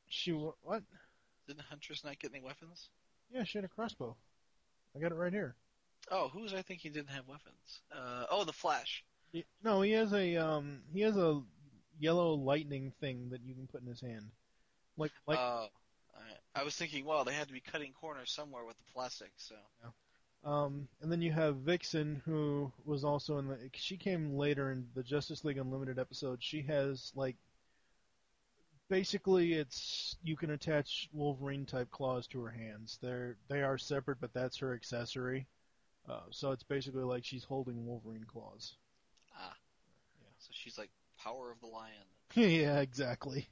[0.07, 0.83] She what?
[1.47, 2.89] didn't the Huntress not get any weapons?
[3.33, 4.15] Yeah, she had a crossbow.
[4.95, 5.55] I got it right here.
[6.11, 7.81] Oh, who was I thinking didn't have weapons?
[7.91, 9.03] Uh, oh, the Flash.
[9.31, 11.41] He- No, he has a um he has a
[11.99, 14.29] yellow lightning thing that you can put in his hand.
[14.97, 15.67] Like like Oh,
[16.15, 16.39] alright.
[16.55, 19.55] I was thinking, well, they had to be cutting corners somewhere with the plastic, so.
[20.43, 24.87] um and then you have Vixen who was also in the she came later in
[24.93, 26.43] the Justice League Unlimited episode.
[26.43, 27.37] She has like
[28.89, 32.99] basically it's you can attach Wolverine type claws to her hands.
[33.01, 35.47] They're they are separate but that's her accessory.
[36.09, 38.75] Uh, so it's basically like she's holding Wolverine claws.
[39.37, 39.53] Ah.
[40.19, 40.27] Yeah.
[40.37, 41.93] So she's like power of the lion.
[42.35, 43.47] yeah, exactly.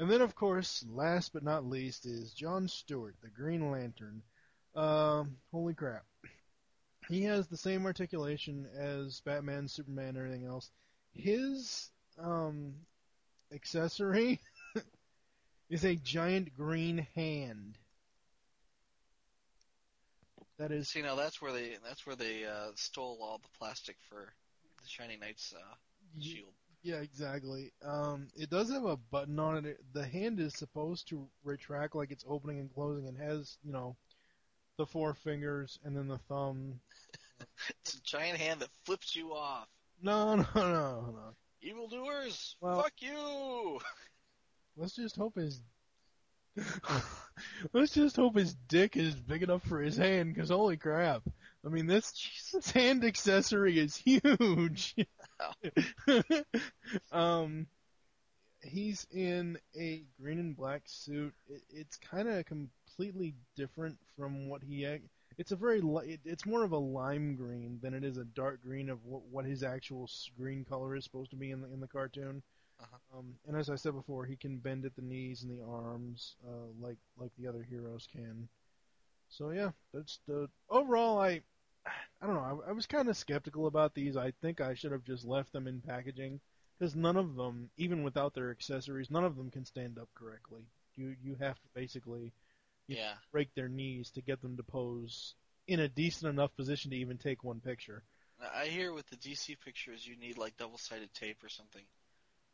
[0.00, 4.22] And then, of course, last but not least, is John Stewart, the Green Lantern.
[4.74, 6.04] Um, holy crap.
[7.10, 10.70] He has the same articulation as Batman, Superman, and everything else.
[11.12, 12.74] his um
[13.52, 14.40] accessory
[15.70, 17.76] is a giant green hand.
[20.58, 23.96] That is See, now that's where they that's where they uh, stole all the plastic
[24.08, 24.32] for
[24.82, 25.74] the Shining Knights uh,
[26.20, 26.54] shield.
[26.82, 27.72] Yeah, exactly.
[27.84, 29.78] Um, it does have a button on it.
[29.92, 33.96] The hand is supposed to retract like it's opening and closing, and has you know
[34.78, 36.80] the four fingers and then the thumb.
[37.82, 39.66] It's a giant hand that flips you off.
[40.02, 40.60] No, no, no,
[41.10, 41.34] no.
[41.62, 43.80] Evildoers, Well- fuck you!
[44.76, 45.60] Let's just hope his.
[47.72, 51.22] Let's just hope his dick is big enough for his hand, because holy crap!
[51.64, 52.12] I mean, this
[52.52, 54.94] this hand accessory is huge.
[57.12, 57.66] um,
[58.62, 61.34] he's in a green and black suit.
[61.48, 64.86] It, it's kind of completely different from what he.
[65.38, 65.80] It's a very.
[65.80, 69.04] li- it- It's more of a lime green than it is a dark green of
[69.04, 72.42] what, what his actual green color is supposed to be in the in the cartoon.
[72.80, 73.18] Uh-huh.
[73.18, 76.36] Um, and as I said before, he can bend at the knees and the arms,
[76.46, 78.48] uh, like like the other heroes can.
[79.28, 81.18] So yeah, that's the overall.
[81.20, 81.42] I
[82.20, 82.62] I don't know.
[82.66, 84.16] I, I was kind of skeptical about these.
[84.16, 86.40] I think I should have just left them in packaging
[86.78, 90.64] because none of them, even without their accessories, none of them can stand up correctly.
[90.96, 92.32] You you have to basically
[92.88, 93.16] Yeah.
[93.32, 95.34] break their knees to get them to pose
[95.66, 98.04] in a decent enough position to even take one picture.
[98.40, 101.84] I hear with the DC pictures, you need like double-sided tape or something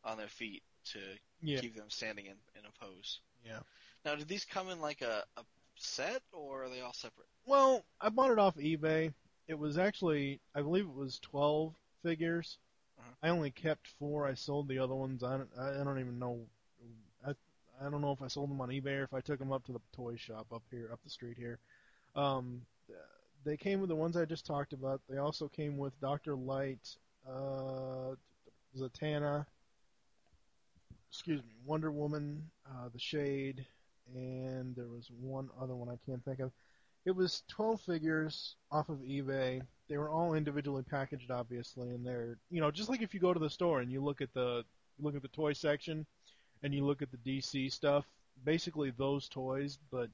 [0.07, 0.99] on their feet to
[1.41, 1.59] Yeah.
[1.59, 3.19] keep them standing in, in a pose.
[3.45, 3.59] Yeah.
[4.05, 5.43] Now, did these come in like a, a
[5.75, 7.27] set, or are they all separate?
[7.45, 9.13] Well, I bought it off eBay.
[9.47, 12.57] It was actually, I believe it was 12 figures.
[12.99, 13.09] Uh-huh.
[13.21, 14.25] I only kept four.
[14.25, 15.23] I sold the other ones.
[15.23, 16.39] I don't, I don't even know.
[17.25, 17.31] I,
[17.85, 19.65] I don't know if I sold them on eBay or if I took them up
[19.65, 21.59] to the toy shop up here, up the street here.
[22.15, 22.61] Um,
[23.45, 24.99] they came with the ones I just talked about.
[25.09, 26.35] They also came with Dr.
[26.35, 26.95] Light,
[27.29, 28.15] uh,
[28.77, 29.45] Zatanna,
[31.17, 33.65] excuse me, Wonder Woman, uh, The Shade,
[34.13, 36.51] and there was one other one I can't think of.
[37.05, 39.63] It was 12 figures off of eBay.
[39.89, 43.33] They were all individually packaged, obviously, and they're, you know, just like if you go
[43.33, 44.63] to the store and you look at the
[44.99, 46.05] look at the toy section
[46.61, 48.05] and you look at the DC stuff,
[48.45, 50.09] basically those toys, but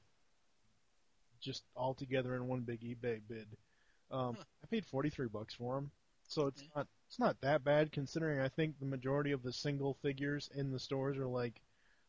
[1.41, 3.47] just all together in one big eBay bid.
[4.09, 5.91] Um, I paid 43 bucks for them,
[6.29, 9.93] so it's not it's not that bad considering I think the majority of the single
[10.01, 11.61] figures in the stores are like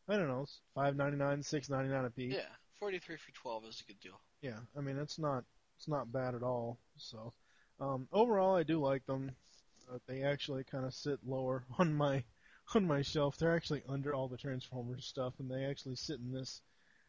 [0.09, 2.35] I don't know, 5.99, 6.99 a piece.
[2.35, 2.41] Yeah,
[2.79, 4.19] 43 for 12 is a good deal.
[4.41, 5.45] Yeah, I mean it's not
[5.77, 6.79] it's not bad at all.
[6.97, 7.35] So
[7.81, 9.33] um, overall, I do like them.
[9.93, 12.25] Uh, they actually kind of sit lower on my
[12.75, 13.37] on my shelf.
[13.37, 16.63] They're actually under all the Transformers stuff, and they actually sit in this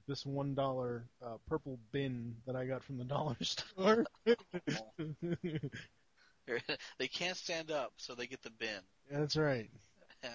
[0.06, 4.06] this one dollar uh, purple bin that I got from the dollar store.
[7.00, 8.70] They're- can't stand up, so they get the bin.
[9.12, 9.70] Yeah, that's right.
[10.24, 10.32] Yeah,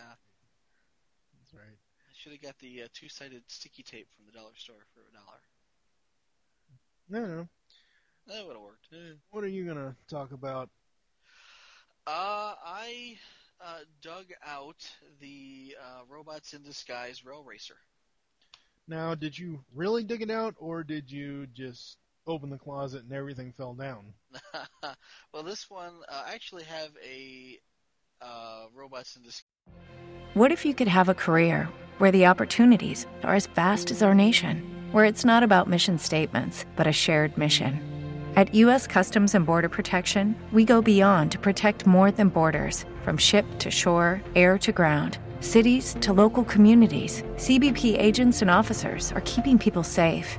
[1.41, 1.75] That's right.
[1.75, 5.13] I should have got the uh, two-sided sticky tape from the dollar store for a
[5.13, 5.41] dollar.
[7.09, 7.49] No, no.
[8.29, 8.87] That would have worked.
[9.31, 10.69] What are you gonna talk about?
[12.07, 13.19] Uh, I
[13.61, 14.89] uh, dug out
[15.21, 17.77] the uh, Robots in Disguise Rail Racer.
[18.87, 21.97] Now, did you really dig it out, or did you just
[22.31, 24.13] open the closet and everything fell down?
[25.33, 27.59] well, this one uh, I actually have a
[28.23, 29.45] uh, Robots in Disguise.
[30.35, 34.15] What if you could have a career where the opportunities are as vast as our
[34.15, 34.63] nation,
[34.93, 37.81] where it's not about mission statements, but a shared mission?
[38.37, 38.87] At U.S.
[38.87, 43.71] Customs and Border Protection, we go beyond to protect more than borders from ship to
[43.71, 47.23] shore, air to ground, cities to local communities.
[47.37, 50.39] CBP agents and officers are keeping people safe.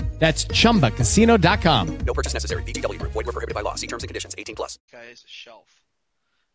[0.21, 1.97] That's chumbacasino.com.
[2.05, 2.61] No purchase necessary.
[2.61, 3.11] VGW Group.
[3.11, 3.73] Void were prohibited by law.
[3.73, 4.35] See terms and conditions.
[4.37, 4.77] 18 plus.
[4.77, 5.81] This guy's shelf,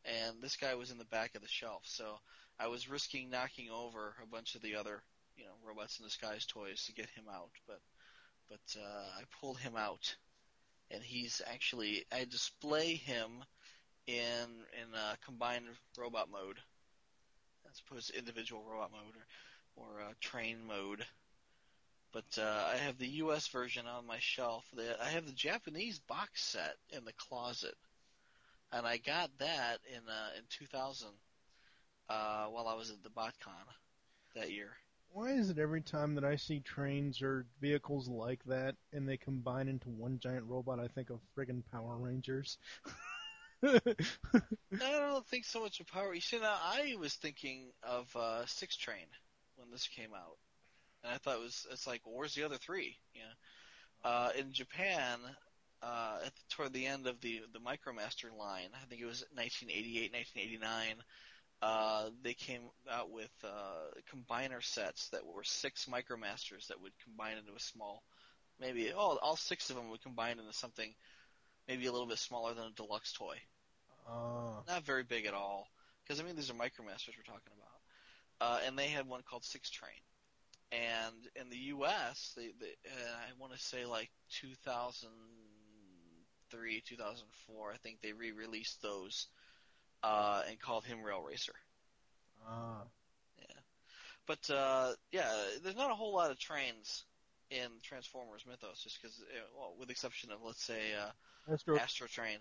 [0.05, 1.83] and this guy was in the back of the shelf.
[1.85, 2.21] So
[2.61, 5.03] I was risking knocking over a bunch of the other,
[5.37, 7.51] you know, robots in disguise toys to get him out.
[7.67, 7.81] But
[8.49, 10.15] but uh, I pulled him out,
[10.93, 13.43] and he's actually I display him
[14.07, 15.65] in in uh, combined
[15.99, 16.59] robot mode,
[17.69, 21.05] as opposed to individual robot mode or or uh, train mode.
[22.17, 23.47] But uh, I have the U.S.
[23.49, 24.65] version on my shelf.
[24.75, 27.75] The, I have the Japanese box set in the closet,
[28.73, 31.09] and I got that in uh, in 2000
[32.09, 33.67] uh, while I was at the BotCon
[34.35, 34.71] that year.
[35.11, 39.19] Why is it every time that I see trains or vehicles like that and they
[39.19, 42.57] combine into one giant robot, I think of friggin' Power Rangers?
[43.63, 43.79] I
[44.73, 46.15] don't think so much of Power.
[46.15, 49.05] You see, now I was thinking of uh, Six Train
[49.57, 50.39] when this came out,
[51.07, 52.97] and I thought it was it's like, well, where's the other three?
[53.15, 55.19] You know, uh, in Japan,
[55.83, 59.25] uh, at the, toward the end of the the MicroMaster line, I think it was
[59.35, 60.97] 1988, 1989.
[61.63, 67.39] Uh, they came out with uh, combiner sets that were six MicroMasters that would combine
[67.39, 68.03] into a small,
[68.61, 70.93] maybe all all six of them would combine into something
[71.69, 73.37] maybe a little bit smaller than a deluxe toy.
[74.09, 75.69] Uh, Not very big at all,
[76.03, 77.77] because I mean these are MicroMasters we're talking about.
[78.41, 79.91] Uh, and they had one called Six Train,
[80.73, 82.33] and in the U.S.
[82.37, 89.29] they, they uh, I want to say like 2003, 2004, I think they re-released those
[90.03, 91.55] uh, and called him Rail Racer.
[92.49, 92.83] uh,
[93.39, 93.61] Yeah,
[94.27, 95.31] but uh, yeah,
[95.63, 97.05] there's not a whole lot of trains
[97.51, 99.23] in Transformers Mythos, just because,
[99.57, 101.11] well, with the exception of let's say uh,
[101.53, 102.39] Astro, Astrotrain.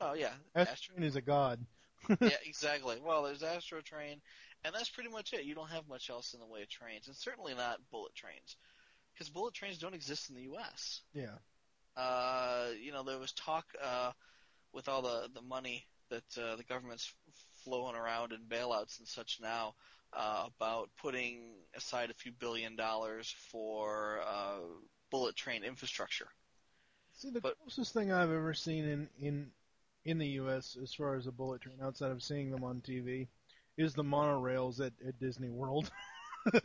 [0.00, 1.60] Oh yeah, Astro Train is a god.
[2.20, 2.96] yeah, exactly.
[3.04, 4.20] Well, there's Astrotrain,
[4.64, 5.44] and that's pretty much it.
[5.44, 8.56] You don't have much else in the way of trains, and certainly not bullet trains,
[9.12, 11.00] because bullet trains don't exist in the U.S.
[11.14, 11.36] Yeah.
[11.96, 14.12] Uh, you know, there was talk uh,
[14.72, 17.12] with all the the money that uh, the government's
[17.64, 19.74] flowing around in bailouts and such now
[20.12, 24.58] uh, about putting aside a few billion dollars for uh,
[25.10, 26.28] bullet train infrastructure.
[27.14, 29.50] See, the But- closest thing I've ever seen in in
[30.04, 30.76] in the U.S.
[30.82, 33.28] as far as a bullet train, outside of seeing them on TV,
[33.80, 35.90] is the monorails at, at Disney World.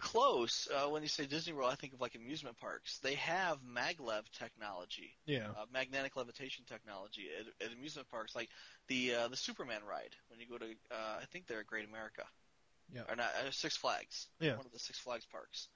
[0.00, 0.68] Close.
[0.74, 2.98] Uh, when you say Disney World, I think of like amusement parks.
[2.98, 5.16] They have maglev technology.
[5.26, 5.48] yeah.
[5.50, 8.48] uh, magnetic levitation technology at, at amusement parks, like
[8.88, 11.88] the uh, the Superman ride when you go to uh, I think they're at Great
[11.88, 12.24] America,
[12.92, 13.02] Yeah.
[13.08, 14.56] or not uh, Six Flags, Yeah.
[14.56, 15.68] one of the Six Flags parks.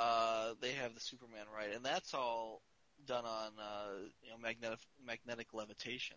[0.00, 2.62] Uh, they have the Superman ride, and that's all
[3.06, 6.16] done on uh, you know magnetic magnetic levitation.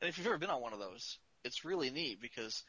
[0.00, 2.64] And if you've ever been on one of those, it's really neat because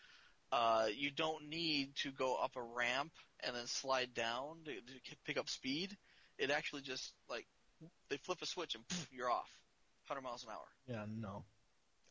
[0.52, 3.12] uh, you don't need to go up a ramp
[3.46, 5.96] and then slide down to, to pick up speed.
[6.38, 7.48] It actually just like
[8.10, 9.50] they flip a switch and poof, you're off,
[10.08, 10.68] 100 miles an hour.
[10.88, 11.06] Yeah.
[11.10, 11.44] No.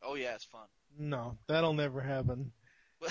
[0.03, 0.66] Oh yeah, it's fun.
[0.98, 2.53] No, that'll never happen.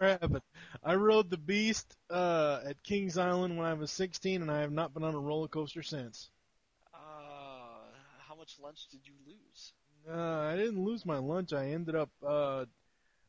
[0.00, 0.40] Never happen.
[0.82, 4.72] I rode the Beast uh, at Kings Island when I was 16, and I have
[4.72, 6.30] not been on a roller coaster since.
[6.92, 6.98] uh,
[8.28, 9.72] how much lunch did you lose?
[10.08, 11.52] Uh, I didn't lose my lunch.
[11.52, 12.10] I ended up.
[12.26, 12.64] Uh,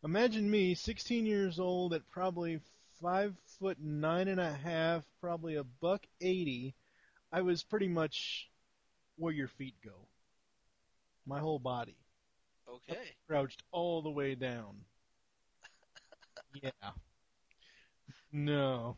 [0.03, 2.59] imagine me, 16 years old, at probably
[3.01, 6.75] five foot nine and a half, probably a buck eighty.
[7.31, 8.49] I was pretty much
[9.17, 10.07] where your feet go.
[11.25, 11.97] My whole body
[12.67, 13.15] Okay.
[13.27, 14.85] crouched all the way down.
[16.61, 16.91] Yeah.
[18.31, 18.97] No.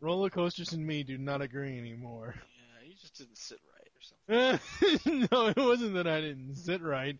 [0.00, 2.34] Roller coasters and me do not agree anymore.
[2.36, 5.28] Yeah, you just didn't sit right or something.
[5.32, 7.16] no, it wasn't that I didn't sit right.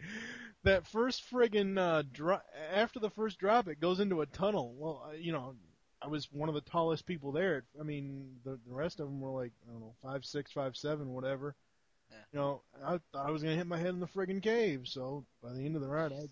[0.67, 2.41] That first friggin' uh, dro-
[2.75, 4.75] after the first drop, it goes into a tunnel.
[4.77, 5.55] Well, you know,
[6.03, 7.65] I was one of the tallest people there.
[7.81, 10.77] I mean, the the rest of them were like I don't know, five six, five
[10.77, 11.55] seven, whatever.
[12.11, 12.17] Yeah.
[12.33, 14.89] You know, I thought I was gonna hit my head in the friggin' cave.
[14.89, 16.27] So by the end of the ride, I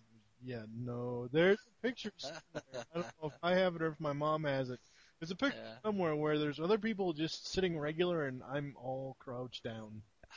[0.44, 2.12] yeah, no, there's pictures.
[2.18, 2.84] somewhere.
[2.92, 4.80] I don't know if I have it or if my mom has it.
[5.20, 5.78] There's a picture Yeah.
[5.84, 10.02] somewhere where there's other people just sitting regular and I'm all crouched down.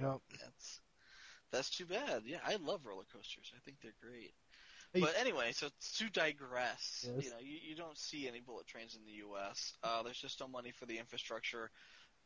[0.00, 0.18] Yep.
[0.40, 0.53] That's
[1.54, 2.22] that's too bad.
[2.26, 3.52] Yeah, I love roller coasters.
[3.56, 4.32] I think they're great.
[4.92, 5.00] Hey.
[5.00, 7.24] But anyway, so to digress, Yes.
[7.24, 9.72] you know, you, you don't see any bullet trains in the U.S.
[9.82, 11.70] Uh, there's just no money for the infrastructure.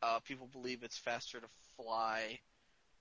[0.01, 2.39] Uh, people believe it's faster to fly,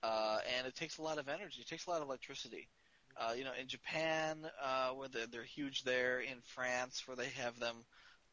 [0.03, 1.61] uh, and it takes a lot of energy.
[1.61, 2.69] It takes a lot of electricity.
[3.17, 7.29] Uh, you know, in Japan, uh, where they're, they're huge there, in France, where they
[7.43, 7.77] have them,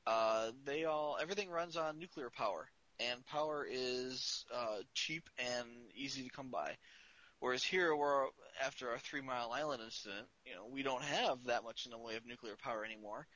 [0.08, 2.68] uh, they all everything runs on nuclear power,
[3.00, 6.76] and power is uh, cheap and easy to come by.
[7.46, 8.26] Whereas here, we're
[8.60, 11.98] after our Three Mile Island incident, you know, we don't have that much in the
[12.00, 13.28] way of nuclear power anymore,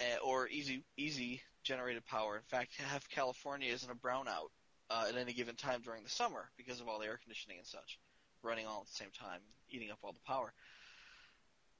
[0.00, 2.36] uh, or easy easy generated power.
[2.36, 4.48] In fact, half California is in a brownout
[4.88, 7.66] uh, at any given time during the summer because of all the air conditioning and
[7.66, 7.98] such,
[8.42, 10.54] running all at the same time, eating up all the power.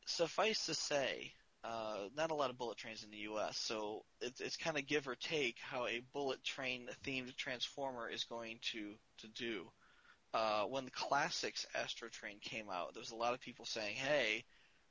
[0.05, 1.33] Suffice to say,
[1.65, 4.87] uh, not a lot of bullet trains in the U.S., so it's, it's kind of
[4.87, 9.71] give or take how a bullet train themed transformer is going to to do.
[10.35, 14.45] Uh, when the classics Astrotrain came out, there was a lot of people saying, "Hey,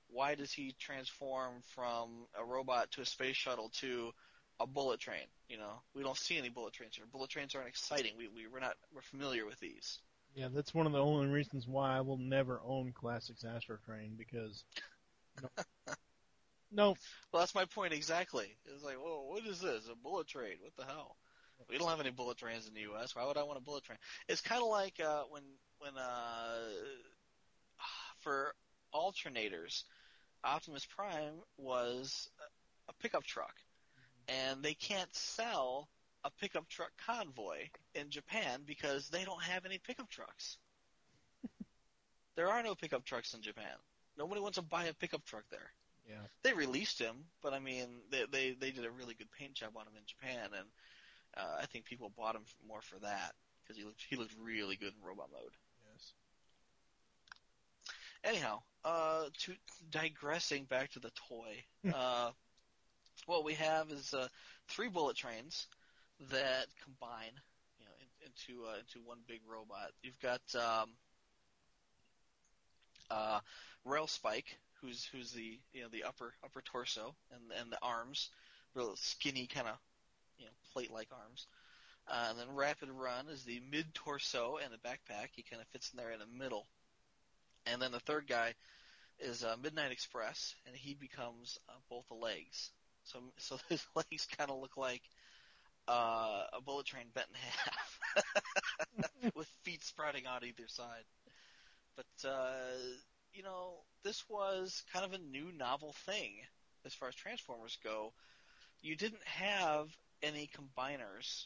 [0.08, 4.14] why does he transform from a robot to a space shuttle to
[4.60, 5.26] a bullet train.
[5.50, 7.06] You know, we don't see any bullet trains here.
[7.12, 8.14] Bullet trains aren't exciting.
[8.18, 10.00] We we we're not we're familiar with these.
[10.34, 14.64] Yeah, that's one of the only reasons why I will never own Classics Astrotrain because.
[15.42, 15.50] No.
[16.72, 16.88] no.
[17.32, 18.48] Well, that's my point exactly.
[18.66, 19.88] It's like, whoa, what is this?
[19.92, 20.56] A bullet train?
[20.62, 21.16] What the hell?
[21.70, 23.16] We don't have any bullet trains in the U.S.
[23.16, 23.98] Why would I want a bullet train?
[24.28, 25.44] It's kind of like uh, when
[25.80, 26.58] when uh,
[28.22, 28.54] for
[28.94, 29.84] alternators,
[30.44, 32.30] Optimus Prime was
[32.88, 33.54] a pickup truck,
[34.28, 35.90] and they can't sell
[36.24, 40.58] a pickup truck convoy in Japan because they don't have any pickup trucks.
[42.36, 43.76] there are no pickup trucks in Japan.
[44.18, 45.72] Nobody wants to buy a pickup truck there.
[46.10, 46.22] Yeah.
[46.44, 49.72] They released him, but I mean, they they they did a really good paint job
[49.76, 50.68] on him in Japan, and
[51.38, 53.34] uh, I think people bought him more for that
[53.64, 55.52] because he looked he looked really good in robot mode.
[55.92, 56.14] Yes.
[58.24, 59.54] Anyhow, uh, to
[59.90, 61.64] digressing back to the toy,
[61.94, 62.32] uh,
[63.26, 64.28] what we have is uh,
[64.68, 65.68] three bullet trains
[66.32, 67.34] that combine,
[67.80, 69.92] you know, in, into uh, into one big robot.
[70.02, 70.90] You've got um,
[73.12, 73.40] uh,
[73.84, 78.30] Rail Spike, who's who's the you know the upper upper torso and and the arms,
[78.74, 79.76] real skinny kind of
[80.38, 81.48] you know plate like arms.
[82.08, 85.30] Uh, and then Rapid Run is the mid torso and the backpack.
[85.34, 86.68] He kind of fits in there in the middle.
[87.66, 88.54] And then the third guy
[89.20, 92.72] is uh, Midnight Express, and he becomes uh, both the legs.
[93.04, 95.02] So so his legs kind of look like
[95.88, 101.06] uh, a bullet train bent in half, with feet sprouting out either side.
[101.96, 102.78] But uh,
[103.34, 106.32] you know, this was kind of a new novel thing
[106.86, 108.14] as far as Transformers go.
[108.82, 109.90] You didn't have
[110.24, 111.46] any combiners.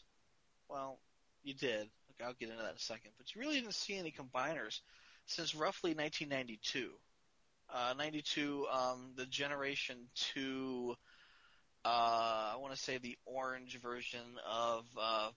[0.70, 0.99] Well,
[1.43, 1.89] you did.
[2.11, 3.11] Okay, I'll get into that in a second.
[3.17, 4.82] But you really didn't see any combiners
[5.26, 6.91] since roughly 1992.
[7.72, 9.97] Uh, 92, um, the Generation
[10.34, 10.95] 2,
[11.86, 15.30] uh, I want to say the orange version of uh,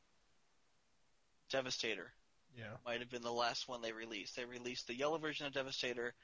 [1.51, 2.11] Devastator
[2.57, 2.77] Yeah.
[2.87, 4.37] might have been the last one they released.
[4.37, 6.15] They released the yellow version of Devastator.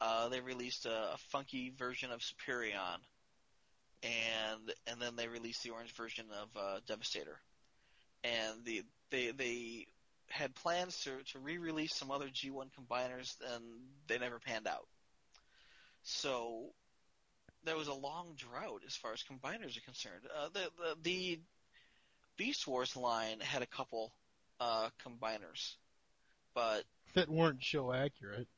[0.00, 2.98] Uh, they released a, a funky version of Superion,
[4.02, 7.38] and and then they released the orange version of uh, Devastator.
[8.24, 9.86] And the they they
[10.28, 13.64] had plans to to re-release some other G1 combiners, and
[14.06, 14.86] they never panned out.
[16.02, 16.72] So
[17.64, 20.22] there was a long drought as far as combiners are concerned.
[20.34, 21.40] Uh, the, the the
[22.36, 24.12] Beast Wars line had a couple
[24.60, 25.74] uh, combiners,
[26.54, 26.84] but
[27.14, 28.48] That weren't show accurate.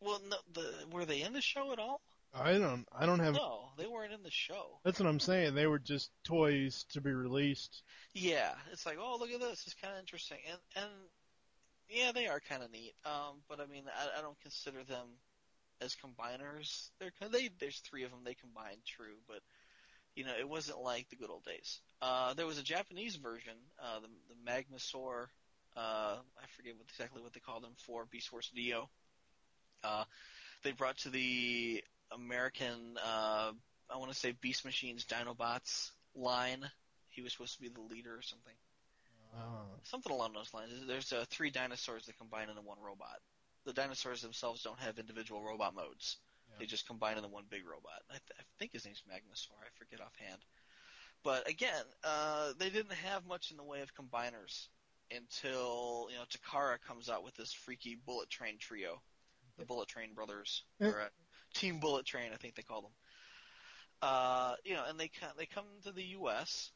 [0.00, 2.00] well, no, the were they in the show at all?
[2.34, 2.86] I don't.
[2.98, 3.34] I don't have.
[3.34, 4.78] No, they weren't in the show.
[4.84, 5.54] That's what I'm saying.
[5.54, 7.82] They were just toys to be released.
[8.14, 9.64] Yeah, it's like, oh, look at this.
[9.66, 10.92] It's kind of interesting, and and
[11.88, 12.94] yeah, they are kind of neat.
[13.04, 15.06] Um, but I mean, I, I don't consider them
[15.82, 16.88] as combiners.
[16.98, 18.20] They're kind they there's three of them.
[18.24, 19.40] They combine, true, but
[20.14, 21.80] you know, it wasn't like the good old days.
[22.00, 25.26] Uh, there was a Japanese version, uh, the the Magmasaur.
[25.76, 28.88] Uh, I forget what exactly what they called them for Beast Wars Neo.
[29.84, 30.04] Uh,
[30.62, 31.82] they brought to the
[32.14, 33.52] American, uh,
[33.90, 36.64] I want to say Beast Machines Dinobots line.
[37.10, 38.54] He was supposed to be the leader or something.
[39.34, 40.70] Uh, Something along those lines.
[40.86, 43.18] There's uh, three dinosaurs that combine into one robot.
[43.64, 46.16] The dinosaurs themselves don't have individual robot modes.
[46.58, 48.02] They just combine into one big robot.
[48.10, 49.56] I, th- I think his name's Magmasaur.
[49.60, 50.38] I forget offhand.
[51.24, 54.68] But again, uh, they didn't have much in the way of combiners
[55.10, 59.00] until you know Takara comes out with this freaky Bullet Train trio,
[59.58, 61.08] the Bullet Train brothers, or uh,
[61.52, 62.90] Team Bullet Train, I think they call them.
[64.00, 66.72] Uh, you know, and they they come to the U.S.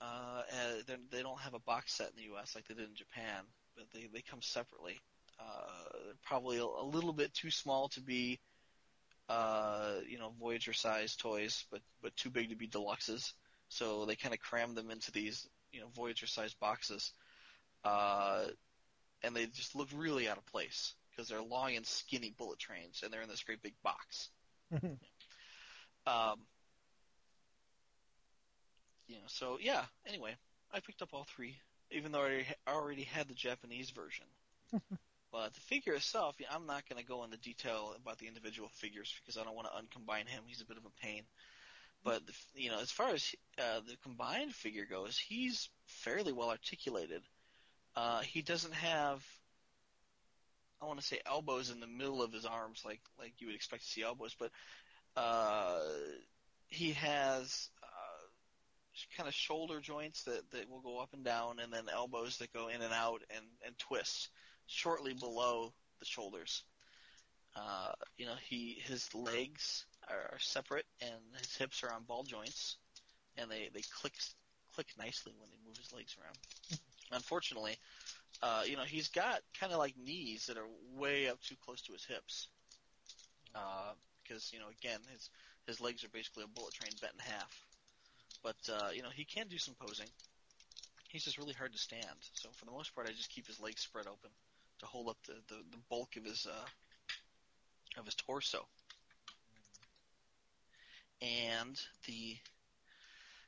[0.00, 0.42] Uh,
[0.86, 2.54] they're- don't have a box set in the U.S.
[2.54, 3.44] like they did in Japan,
[3.76, 4.98] but they they come separately.
[5.40, 8.38] Uh, they're probably a, a little bit too small to be,
[9.28, 13.32] uh, you know, Voyager sized toys, but but too big to be deluxes.
[13.68, 17.12] So they kind of cram them into these, you know, Voyager sized boxes,
[17.84, 18.44] uh,
[19.22, 23.00] and they just look really out of place because they're long and skinny bullet trains,
[23.02, 24.28] and they're in this great big box.
[26.06, 26.38] Um,
[29.08, 29.82] you know, so yeah.
[30.06, 30.36] Anyway,
[30.72, 31.56] I picked up all three,
[31.90, 34.26] even though I already, had the Japanese version.
[35.32, 38.68] but the figure itself, yeah, I'm not going to go into detail about the individual
[38.68, 40.42] figures because I don't want to uncombine him.
[40.46, 41.24] He's a bit of a pain.
[42.04, 46.50] But the, you know, as far as uh, the combined figure goes, he's fairly well
[46.50, 47.22] articulated.
[47.96, 49.24] Uh, he doesn't have,
[50.80, 53.56] I want to say, elbows in the middle of his arms like like you would
[53.56, 54.50] expect to see elbows, but
[55.16, 55.80] uh,
[56.68, 61.72] he has uh, kind of shoulder joints that, that will go up and down, and
[61.72, 64.28] then elbows that go in and out and, and twist
[64.66, 66.62] shortly below the shoulders.
[67.54, 72.22] Uh, you know, he his legs are, are separate, and his hips are on ball
[72.22, 72.76] joints,
[73.38, 74.12] and they they click
[74.74, 76.36] click nicely when they move his legs around.
[77.12, 77.76] Unfortunately,
[78.42, 81.82] uh, you know, he's got kind of like knees that are way up too close
[81.82, 82.48] to his hips.
[83.54, 85.30] Uh, because you know, again, his
[85.66, 87.66] his legs are basically a bullet train bent in half.
[88.42, 90.08] But uh, you know, he can do some posing.
[91.08, 92.18] He's just really hard to stand.
[92.34, 94.30] So for the most part, I just keep his legs spread open
[94.80, 96.66] to hold up the the, the bulk of his uh,
[97.98, 98.66] of his torso.
[101.22, 102.36] And the,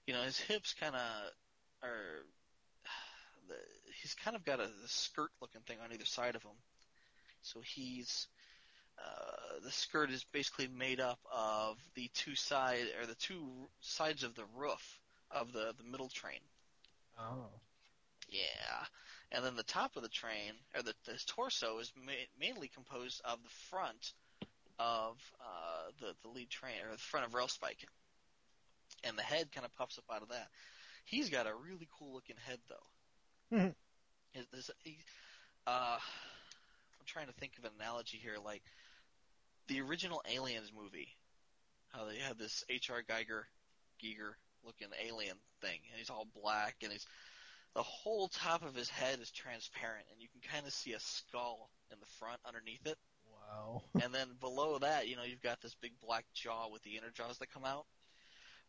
[0.06, 1.02] you know, his hips kind of
[1.82, 2.24] are.
[4.02, 6.56] He's kind of got a, a skirt-looking thing on either side of him.
[7.42, 8.26] So he's
[8.98, 14.24] uh, the skirt is basically made up of the two side or the two sides
[14.24, 14.98] of the roof
[15.30, 16.40] of the the middle train.
[17.18, 17.46] Oh.
[18.28, 18.84] Yeah,
[19.32, 23.20] and then the top of the train or the his torso is ma- mainly composed
[23.24, 24.12] of the front
[24.78, 27.86] of uh, the the lead train or the front of rail spike,
[29.04, 30.48] and the head kind of pops up out of that.
[31.04, 32.76] He's got a really cool looking head though.
[33.52, 33.74] Mhm.
[34.32, 34.70] His, his,
[35.66, 35.98] uh,
[37.00, 38.62] I'm trying to think of an analogy here, like
[39.68, 41.16] the original Aliens movie,
[41.90, 43.02] how they had this H.R.
[43.02, 43.48] Geiger,
[44.02, 44.34] Giger
[44.64, 47.06] looking alien thing, and he's all black, and he's
[47.74, 51.00] the whole top of his head is transparent, and you can kind of see a
[51.00, 53.82] skull in the front underneath it, Wow.
[54.02, 57.10] and then below that, you know, you've got this big black jaw with the inner
[57.10, 57.86] jaws that come out.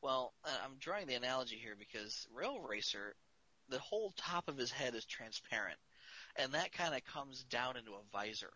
[0.02, 3.16] Well, I'm drawing the analogy here because Rail Racer,
[3.70, 5.78] the whole top of his head is transparent,
[6.36, 8.52] and that kind of comes down into a visor.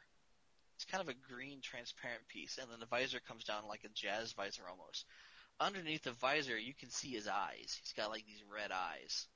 [0.75, 3.89] It's kind of a green transparent piece, and then the visor comes down like a
[3.89, 5.05] jazz visor almost.
[5.59, 7.79] Underneath the visor, you can see his eyes.
[7.81, 9.27] He's got like these red eyes,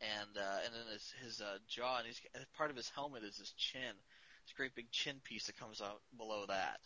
[0.00, 2.20] and uh, and then his his uh, jaw, and he's
[2.56, 3.94] part of his helmet is his chin.
[4.44, 6.80] This great big chin piece that comes out below that,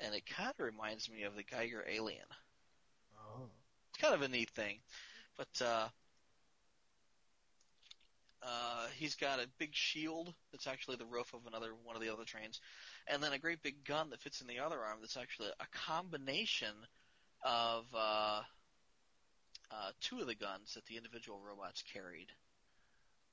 [0.00, 2.26] and it kind of reminds me of the Geiger alien.
[3.16, 3.46] Oh.
[3.90, 4.78] It's kind of a neat thing,
[5.36, 5.88] but uh,
[8.42, 12.12] uh, he's got a big shield that's actually the roof of another one of the
[12.12, 12.60] other trains,
[13.06, 15.78] and then a great big gun that fits in the other arm that's actually a
[15.86, 16.74] combination
[17.42, 18.40] of uh,
[19.70, 22.28] uh, two of the guns that the individual robots carried.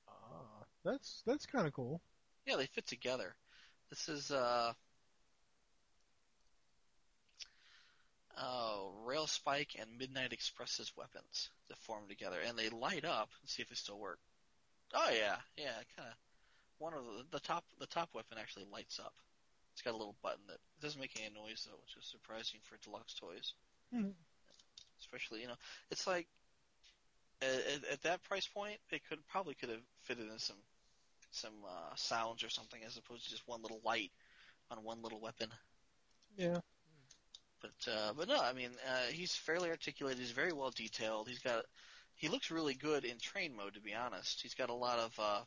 [0.09, 2.01] Ah, that's that's kind of cool.
[2.45, 3.35] Yeah, they fit together.
[3.89, 4.73] This is uh
[8.37, 13.29] oh, Rail Spike and Midnight Express's weapons that form together, and they light up.
[13.41, 14.19] Let's see if they still work.
[14.93, 16.15] Oh yeah, yeah, kind of.
[16.79, 19.13] One of the the top the top weapon actually lights up.
[19.73, 22.77] It's got a little button that doesn't make any noise though, which is surprising for
[22.77, 23.53] deluxe toys.
[23.93, 24.13] Mhm.
[24.99, 25.57] Especially, you know,
[25.91, 26.27] it's like
[27.41, 30.57] at, at, at that price point, they could probably could have fitted in some
[31.31, 34.11] some uh, sounds or something as opposed to just one little light
[34.71, 35.49] on one little weapon.
[36.37, 36.59] Yeah.
[37.61, 40.19] But uh, but no, I mean uh, he's fairly articulated.
[40.19, 41.27] He's very well detailed.
[41.27, 41.65] He's got
[42.17, 43.75] he looks really good in train mode.
[43.75, 45.41] To be honest, he's got a lot of uh,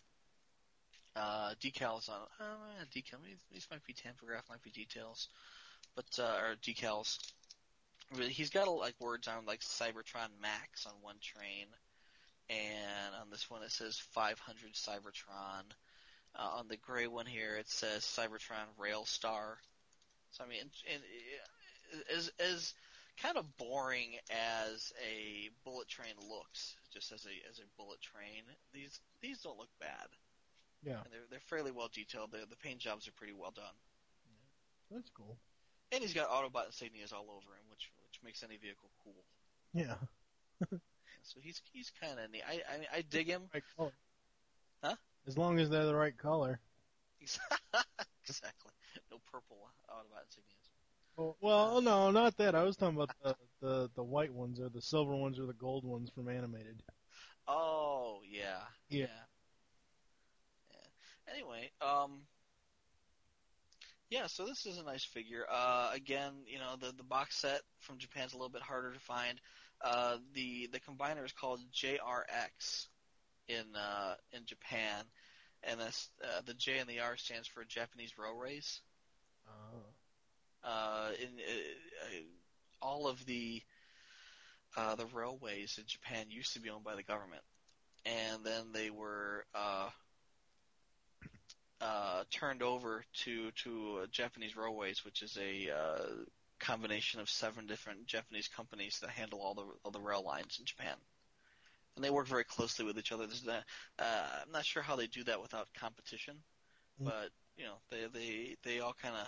[1.17, 2.21] uh, decals on.
[2.41, 3.19] Uh, decal.
[3.53, 5.29] These, might be tampograph, might be details,
[5.95, 7.19] but uh, or decals.
[8.29, 11.67] He's got like words on like Cybertron Max on one train,
[12.49, 15.65] and on this one it says 500 Cybertron.
[16.37, 19.57] Uh, on the gray one here it says Cybertron Railstar.
[20.31, 22.75] So I mean, and, and as as
[23.23, 28.45] kind of boring as a bullet train looks, just as a as a bullet train,
[28.73, 30.09] these these don't look bad.
[30.83, 31.01] Yeah.
[31.05, 32.33] And they're they're fairly well detailed.
[32.33, 33.77] The the paint jobs are pretty well done.
[34.91, 35.37] That's cool.
[35.93, 39.25] And he's got Autobot insignias all over him, which which makes any vehicle cool.
[39.73, 39.95] Yeah.
[41.23, 42.43] So he's he's kind of neat.
[42.49, 43.43] I I, mean, I dig him.
[43.53, 43.93] Right color.
[44.83, 44.97] Huh?
[45.27, 46.59] As long as they're the right color.
[47.21, 48.73] exactly.
[49.11, 49.59] No purple
[49.89, 50.60] Autobot insignias.
[51.21, 52.55] Well, well, no, not that.
[52.55, 55.53] I was talking about the, the the white ones or the silver ones or the
[55.53, 56.83] gold ones from animated.
[57.47, 58.61] Oh yeah.
[58.89, 59.07] Yeah.
[60.71, 61.35] Yeah.
[61.35, 62.23] Anyway, um,
[64.09, 64.29] yeah.
[64.29, 65.45] So this is a nice figure.
[65.51, 69.01] Uh, again, you know, the the box set from Japan's a little bit harder to
[69.01, 69.39] find.
[69.85, 72.87] Uh, the the combiner is called JRX
[73.47, 75.05] in uh, in Japan,
[75.65, 78.81] and that's uh, the J and the R stands for Japanese Railways.
[80.63, 82.21] Uh, in uh, uh,
[82.83, 83.63] all of the
[84.77, 87.43] uh, the railways in Japan used to be owned by the government,
[88.05, 89.89] and then they were uh,
[91.81, 96.07] uh, turned over to to uh, Japanese Railways, which is a uh,
[96.59, 100.67] combination of seven different Japanese companies that handle all the all the rail lines in
[100.67, 100.95] Japan.
[101.97, 103.27] And they work very closely with each other.
[103.45, 103.65] Not,
[103.99, 106.37] uh, I'm not sure how they do that without competition,
[107.01, 107.07] Mm.
[107.07, 109.27] but you know they they they all kind of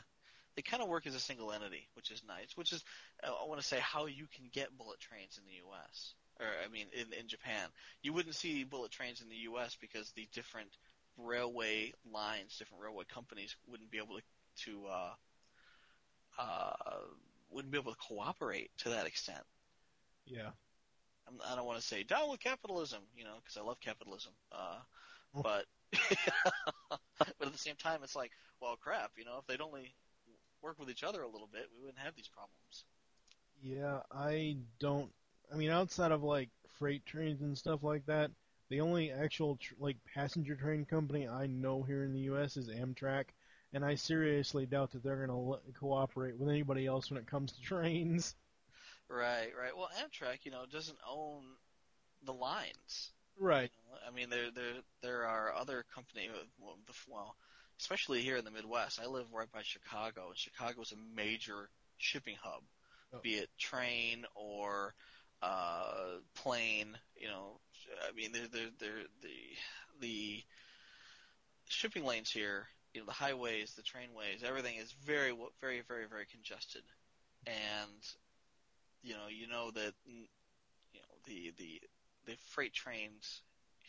[0.57, 2.57] they kind of work as a single entity, which is nice.
[2.57, 2.85] Which is
[3.23, 6.15] uh, I want to say how you can get bullet trains in the U.S.
[6.41, 7.69] or I mean, in in Japan.
[8.03, 9.77] You wouldn't see bullet trains in the U.S.
[9.81, 10.71] because the different
[11.17, 14.23] railway lines, different railway companies wouldn't be able to
[14.65, 15.11] to uh,
[16.39, 16.73] uh,
[17.51, 19.45] wouldn't be able to cooperate to that extent.
[20.27, 20.51] Yeah.
[21.29, 24.33] I'm, I don't want to say down with capitalism, you know, because I love capitalism.
[24.51, 24.79] Uh,
[25.35, 25.65] but
[26.91, 29.95] but at the same time, it's like, well, crap, you know, if they'd only
[30.63, 32.85] work with each other a little bit, we wouldn't have these problems.
[33.63, 35.11] Yeah, I don't.
[35.53, 38.31] I mean, outside of like freight trains and stuff like that,
[38.71, 42.57] the only actual tr- like passenger train company I know here in the U.S.
[42.57, 43.27] is Amtrak,
[43.73, 47.53] and I seriously doubt that they're going to cooperate with anybody else when it comes
[47.53, 48.35] to trains.
[49.09, 49.77] Right, right.
[49.77, 51.43] Well, Amtrak, you know, doesn't own
[52.25, 53.13] the lines.
[53.39, 53.71] Right.
[53.71, 57.37] You know, I mean, there there there are other company, well, the well,
[57.83, 59.01] especially here in the Midwest.
[59.03, 61.69] I live right by Chicago, and Chicago is a major
[61.99, 62.63] shipping hub,
[63.13, 63.19] Oh.
[63.23, 64.95] be it train or
[65.43, 66.97] uh, plane.
[67.17, 67.61] You know,
[68.09, 69.35] I mean, they're, they're, they're, the
[70.01, 70.43] the
[71.69, 76.27] shipping lanes here, you know, the highways, the trainways, everything is very, very, very, very
[76.31, 76.83] congested,
[77.49, 78.03] and
[79.03, 80.23] you know, you know that you
[80.95, 81.81] know the the
[82.27, 83.43] the freight trains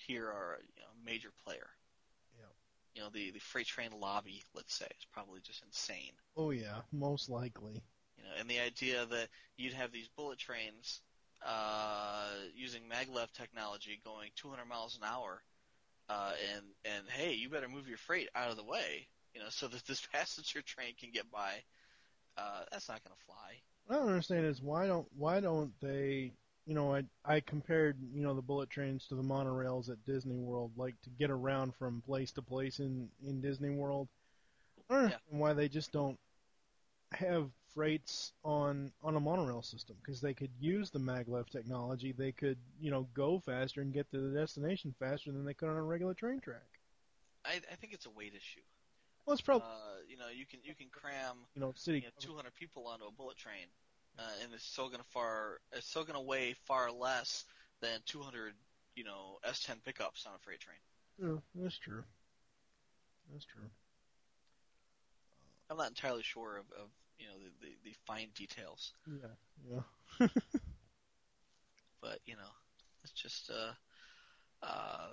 [0.07, 1.67] here are you know, a major player.
[2.95, 6.13] You know, the the freight train lobby, let's say, is probably just insane.
[6.37, 7.81] Oh yeah, most likely.
[8.17, 11.01] You know, and the idea that you'd have these bullet trains
[11.45, 15.41] uh, using maglev technology going 200 miles an hour,
[16.09, 19.49] uh, and and hey, you better move your freight out of the way, you know,
[19.49, 21.63] so that this passenger train can get by.
[22.37, 23.61] Uh, that's not going to fly.
[23.85, 26.31] What I don't understand is why don't why don't they
[26.65, 30.37] you know I I compared you know the bullet trains to the monorails at Disney
[30.39, 34.07] World like to get around from place to place in in Disney World.
[34.89, 36.19] I don't understand why they just don't
[37.13, 42.11] have freights on on a monorail system because they could use the maglev technology.
[42.11, 45.69] They could you know go faster and get to the destination faster than they could
[45.69, 46.67] on a regular train track.
[47.45, 48.61] I, I think it's a weight issue.
[49.25, 52.07] Well, it's probably Uh, you know, you can you can cram you know city you
[52.07, 53.67] know, 200 people onto a bullet train,
[54.19, 57.45] uh, and it's still gonna far it's still gonna weigh far less
[57.81, 58.53] than 200
[58.95, 60.77] you know S10 pickups on a freight train.
[61.19, 62.03] Yeah, that's true.
[63.31, 63.69] That's true.
[65.69, 69.27] I'm not entirely sure of, of you know the, the, the fine details, Yeah,
[70.19, 70.27] yeah.
[72.01, 72.51] but you know
[73.03, 73.73] it's just uh
[74.65, 75.09] uh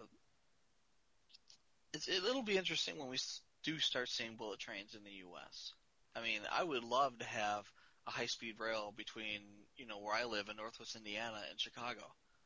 [1.95, 3.19] it's, it, it'll be interesting when we
[3.63, 5.73] do start seeing bullet trains in the U.S.
[6.17, 7.71] I mean, I would love to have
[8.07, 9.41] a high-speed rail between
[9.77, 12.03] you know where I live in Northwest Indiana and Chicago.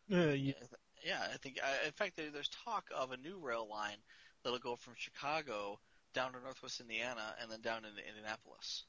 [0.08, 0.52] Yeah, yeah.
[1.04, 1.58] Yeah, I think.
[1.62, 3.96] I, in fact, there, there's talk of a new rail line
[4.42, 5.78] that'll go from Chicago
[6.14, 8.84] down to Northwest Indiana and then down into Indianapolis.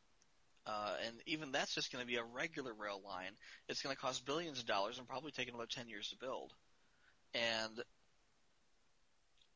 [0.68, 3.32] Uh, and even that's just going to be a regular rail line.
[3.70, 6.54] It's going to cost billions of dollars and probably take another 10 years to build.
[7.34, 7.84] And,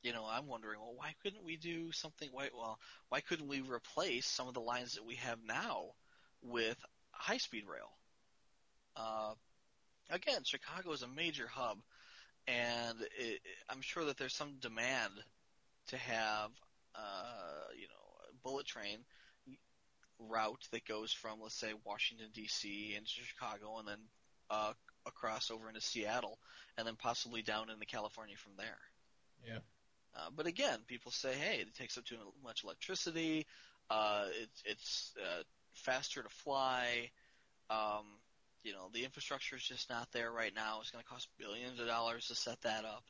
[0.04, 2.30] you know, I'm wondering, well, why couldn't we do something?
[2.32, 2.78] Why, well,
[3.10, 5.86] why couldn't we replace some of the lines that we have now
[6.44, 6.78] with
[7.20, 7.92] high-speed rail?
[8.96, 9.34] Uh,
[10.10, 11.78] again, Chicago is a major hub,
[12.48, 15.14] and it, I'm sure that there's some demand
[15.88, 16.52] to have,
[16.96, 19.00] uh, you know, a bullet train
[20.28, 22.96] route that goes from, let's say, Washington D.C.
[22.96, 24.00] into Chicago, and then
[24.50, 24.74] uh,
[25.06, 26.38] across over into Seattle,
[26.78, 28.80] and then possibly down into California from there.
[29.46, 29.60] Yeah.
[30.16, 33.46] Uh, but again, people say, hey, it takes up too much electricity.
[33.90, 35.44] Uh, it's it's uh,
[35.80, 37.12] faster to fly.
[37.70, 38.06] Um,
[38.64, 40.80] you know, the infrastructure is just not there right now.
[40.82, 43.04] It's going to cost billions of dollars to set that up.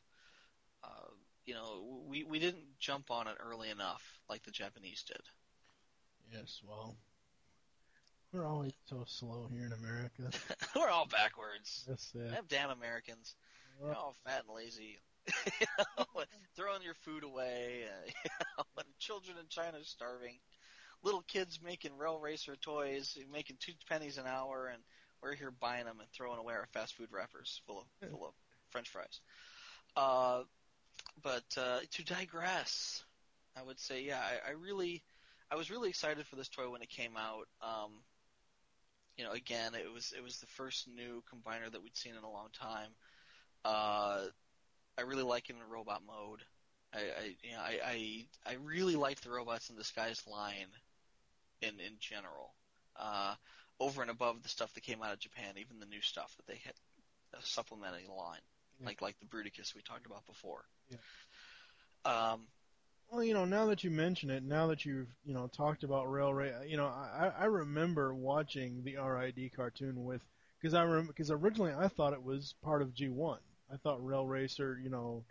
[0.84, 1.11] Uh,
[1.45, 5.22] you know, we we didn't jump on it early enough like the Japanese did.
[6.32, 6.95] Yes, well,
[8.32, 10.30] we're always so slow here in America.
[10.76, 11.86] We're all backwards.
[11.88, 12.30] That's it.
[12.30, 13.36] Them damn Americans.
[13.82, 14.99] You're all fat and lazy.
[15.59, 16.05] you know,
[16.55, 17.86] throwing your food away.
[17.86, 20.38] Uh, you know, and children in China are starving.
[21.03, 24.81] Little kids making rail racer toys, making two pennies an hour, and
[25.21, 28.33] we're here buying them and throwing away our fast food wrappers full of full of
[28.69, 29.21] French fries.
[29.95, 30.43] Uh,
[31.23, 33.03] but uh, to digress,
[33.57, 35.01] I would say, yeah, I, I really,
[35.51, 37.47] I was really excited for this toy when it came out.
[37.61, 37.91] Um,
[39.17, 42.23] you know, again, it was it was the first new combiner that we'd seen in
[42.23, 42.89] a long time.
[43.65, 44.25] Uh,
[44.97, 46.41] I really like it in robot mode.
[46.93, 50.67] I, I you know, I, I I really liked the robots in disguise line
[51.62, 52.53] in in general.
[52.95, 53.36] Uh,
[53.80, 56.45] over and above the stuff that came out of Japan, even the new stuff that
[56.47, 56.74] they had
[57.34, 58.41] uh, supplementing the line,
[58.80, 58.88] Yeah.
[58.88, 60.66] like like the Bruticus we talked about before.
[60.89, 60.97] Yeah.
[62.05, 62.41] Um,
[63.12, 66.12] well, you know, now that you mention it, now that you've you know talked about
[66.12, 70.22] rail, ra- you know, I I remember watching the RID cartoon with
[70.60, 73.38] because I because originally I thought it was part of G1.
[73.72, 75.24] I thought Rail Racer, you know,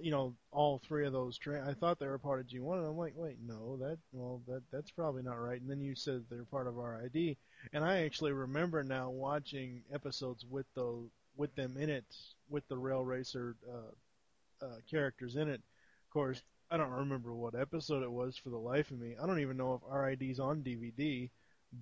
[0.00, 1.62] you know, all three of those train.
[1.62, 4.62] I thought they were part of G1, and I'm like, wait, no, that well, that
[4.72, 5.60] that's probably not right.
[5.60, 7.36] And then you said they're part of RID,
[7.72, 12.04] and I actually remember now watching episodes with the with them in it,
[12.48, 15.60] with the Rail Racer uh, uh, characters in it.
[15.60, 19.16] Of course, I don't remember what episode it was for the life of me.
[19.22, 21.30] I don't even know if RID's on DVD,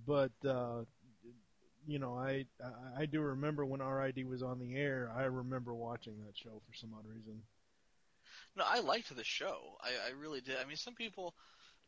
[0.07, 0.83] but uh,
[1.87, 2.47] you know, I
[2.99, 5.11] I do remember when RID was on the air.
[5.17, 7.43] I remember watching that show for some odd reason.
[8.57, 9.77] No, I liked the show.
[9.81, 10.57] I, I really did.
[10.59, 11.35] I mean, some people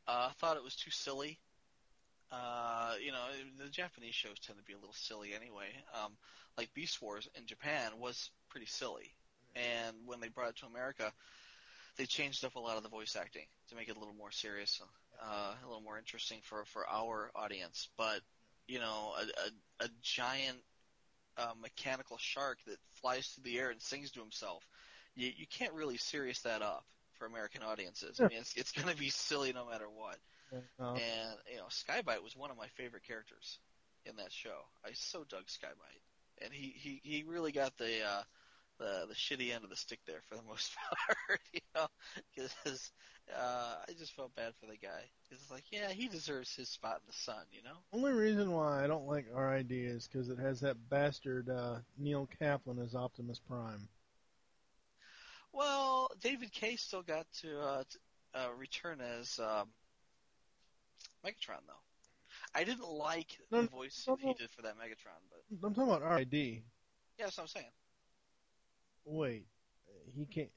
[0.06, 1.38] uh, thought it was too silly.
[2.30, 3.24] Uh, you know,
[3.62, 5.68] the Japanese shows tend to be a little silly anyway.
[5.94, 6.12] Um,
[6.58, 9.14] like Beast Wars in Japan was pretty silly,
[9.56, 11.12] and when they brought it to America,
[11.96, 14.30] they changed up a lot of the voice acting to make it a little more
[14.32, 14.80] serious,
[15.22, 17.88] uh, a little more interesting for for our audience.
[17.96, 18.20] But
[18.68, 20.58] you know, a a, a giant
[21.38, 24.66] uh, mechanical shark that flies through the air and sings to himself,
[25.18, 26.84] you you can't really serious that up
[27.18, 28.20] for American audiences.
[28.20, 30.16] I mean, it's it's going to be silly no matter what.
[30.80, 33.58] Uh, And you know, Skybite was one of my favorite characters
[34.06, 34.60] in that show.
[34.84, 38.22] I so dug Skybite, and he he he really got the uh,
[38.78, 40.70] the the shitty end of the stick there for the most
[41.28, 41.40] part.
[41.52, 41.86] You know,
[42.34, 42.92] because
[43.36, 45.02] uh, I just felt bad for the guy.
[45.30, 47.44] It's like, yeah, he deserves his spot in the sun.
[47.50, 47.76] You know.
[47.92, 52.28] only reason why I don't like RID is because it has that bastard uh, Neil
[52.38, 53.88] Kaplan as Optimus Prime.
[55.52, 57.98] Well, David Kaye still got to uh, t-
[58.34, 59.68] uh, return as um,
[61.24, 61.74] Megatron, though.
[62.54, 65.92] I didn't like No, the voice no, he did for that Megatron, but I'm talking
[65.92, 66.32] about RID.
[66.34, 66.60] yeah,
[67.18, 67.70] that's what I'm saying.
[69.04, 69.46] Wait,
[70.14, 70.50] he can't.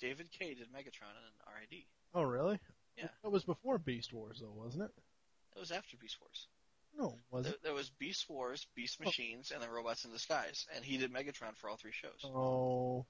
[0.00, 1.84] David Kaye did Megatron in RID.
[2.14, 2.58] Oh, really?
[2.96, 3.08] Yeah.
[3.22, 4.90] That was before Beast Wars, though, wasn't it?
[5.56, 6.48] It was after Beast Wars.
[6.98, 7.62] No, was There, it?
[7.62, 11.56] there was Beast Wars, Beast Machines, and then Robots in Disguise, and he did Megatron
[11.56, 12.20] for all three shows.
[12.24, 13.06] Oh,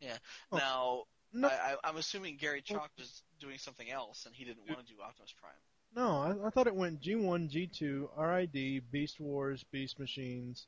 [0.00, 0.16] Yeah.
[0.52, 0.56] Oh.
[0.56, 4.68] Now, no, I, I, I'm assuming Gary Chalk was doing something else, and he didn't
[4.68, 5.52] want to do Optimus Prime.
[5.94, 6.42] no.
[6.42, 10.66] I, I thought it went G1, G2, RID, Beast Wars, Beast Machines,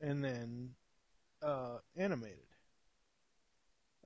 [0.00, 0.70] and then
[1.42, 2.38] uh, animated.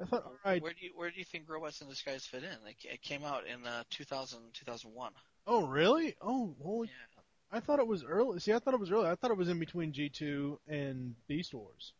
[0.00, 0.62] I thought RID.
[0.62, 2.68] Where do you where do you think Robots in Disguise fit in?
[2.68, 5.12] It, it came out in uh, 2000 2001.
[5.46, 6.14] Oh, really?
[6.20, 6.88] Oh, holy!
[6.88, 7.22] Yeah.
[7.54, 8.40] I thought it was early.
[8.40, 9.08] See, I thought it was early.
[9.08, 11.92] I thought it was in between G2 and Beast Wars.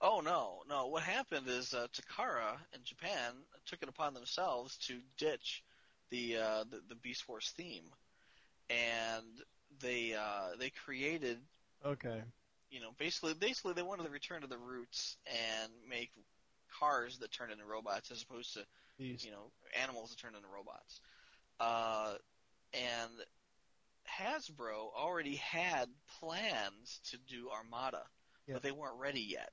[0.00, 0.86] Oh no, no.
[0.86, 3.32] What happened is uh, Takara in Japan
[3.66, 5.62] took it upon themselves to ditch
[6.10, 7.84] the uh, the, the Beast Wars theme,
[8.70, 9.24] and
[9.80, 11.38] they uh, they created
[11.84, 12.22] Okay.
[12.70, 16.10] you know basically basically they wanted to return to the roots and make
[16.80, 18.60] cars that turn into robots as opposed to
[18.98, 19.24] These.
[19.24, 19.50] you know
[19.82, 21.00] animals that turn into robots.
[21.60, 22.14] Uh,
[22.74, 23.10] and
[24.08, 28.02] Hasbro already had plans to do Armada,
[28.46, 28.54] Yeah.
[28.54, 29.50] but they weren't ready yet.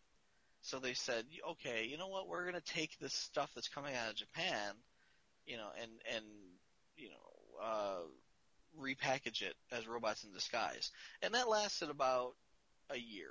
[0.66, 2.28] So they said, okay, you know what?
[2.28, 4.74] We're going to take this stuff that's coming out of Japan,
[5.46, 6.26] you know, and and
[6.98, 8.00] you know, uh,
[8.82, 10.92] repackage it as robots in disguise.
[11.22, 12.34] And that lasted about
[12.90, 13.30] a year,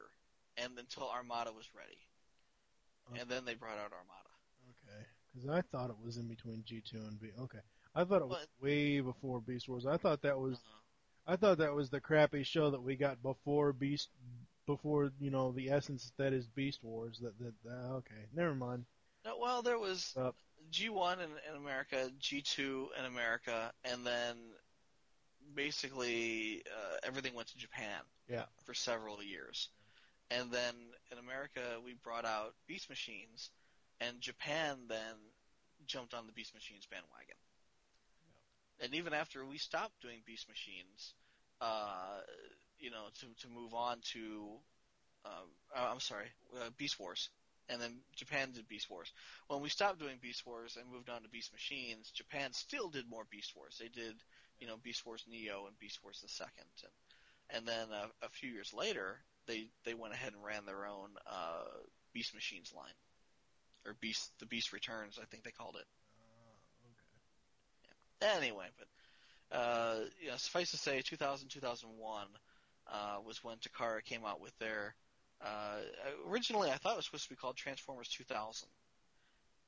[0.56, 1.98] and until Armada was ready.
[3.20, 4.30] And then they brought out Armada.
[4.70, 5.04] Okay.
[5.34, 7.30] Because I thought it was in between G2 and B.
[7.38, 7.58] Okay.
[7.96, 9.86] I thought it was But- way before Beast Wars.
[9.86, 11.32] I thought that was Uh-huh.
[11.32, 14.10] I thought that was the crappy show that we got before Beast
[14.66, 17.20] before you know the essence that is Beast Wars.
[17.22, 18.26] That that uh, okay.
[18.34, 18.84] Never mind.
[19.24, 20.32] No, well, there was Uh,
[20.70, 24.36] G1 in, in America, G2 in America, and then
[25.54, 28.44] basically uh, everything went to Japan Yeah.
[28.64, 29.68] for several years.
[30.30, 30.74] And then
[31.12, 33.50] in America, we brought out Beast Machines,
[34.00, 35.16] and Japan then
[35.86, 37.36] jumped on the Beast Machines bandwagon.
[38.80, 41.14] And even after we stopped doing Beast Machines,
[41.60, 42.20] uh,
[42.78, 44.48] you know, to to move on to,
[45.24, 47.30] um, uh, I'm sorry, uh, Beast Wars,
[47.68, 49.12] and then Japan did Beast Wars.
[49.48, 53.08] When we stopped doing Beast Wars and moved on to Beast Machines, Japan still did
[53.08, 53.76] more Beast Wars.
[53.80, 54.14] They did,
[54.60, 56.92] you know, Beast Wars Neo and Beast Wars the Second, and
[57.50, 61.10] and then uh, a few years later, they they went ahead and ran their own
[61.26, 61.64] uh,
[62.12, 62.96] Beast Machines line,
[63.86, 65.86] or Beast the Beast Returns, I think they called it.
[68.20, 68.36] Yeah.
[68.36, 68.88] Anyway, but
[69.54, 69.96] uh,
[70.28, 72.26] know, suffice to say, 2000 2001
[72.90, 74.94] uh, was when Takara came out with their.
[75.44, 75.78] Uh,
[76.28, 78.68] originally, I thought it was supposed to be called Transformers 2000,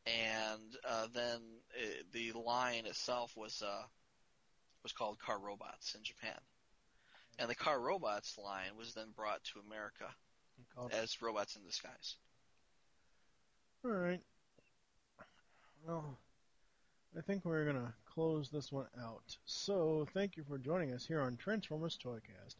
[0.06, 1.40] and uh, then
[1.74, 3.82] it, the line itself was uh,
[4.82, 6.38] was called Car Robots in Japan,
[7.38, 10.06] and the Car Robots line was then brought to America
[10.92, 12.16] as Robots in Disguise.
[13.84, 14.20] All right.
[15.86, 16.18] Well,
[17.16, 19.36] I think we're gonna close this one out.
[19.44, 22.56] So thank you for joining us here on Transformers Toycast.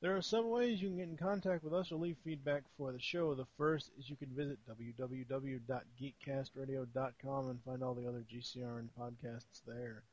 [0.00, 2.90] There are several ways you can get in contact with us or leave feedback for
[2.90, 3.34] the show.
[3.34, 10.04] The first is you can visit www.geekcastradio.com and find all the other GCRN podcasts there.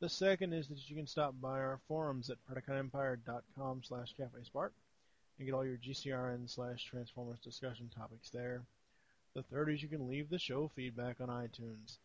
[0.00, 4.70] The second is that you can stop by our forums at PredaconEmpire.com slash CafeSpark
[5.38, 8.64] and get all your GCRN slash Transformers discussion topics there.
[9.34, 11.98] The third is you can leave the show feedback on iTunes.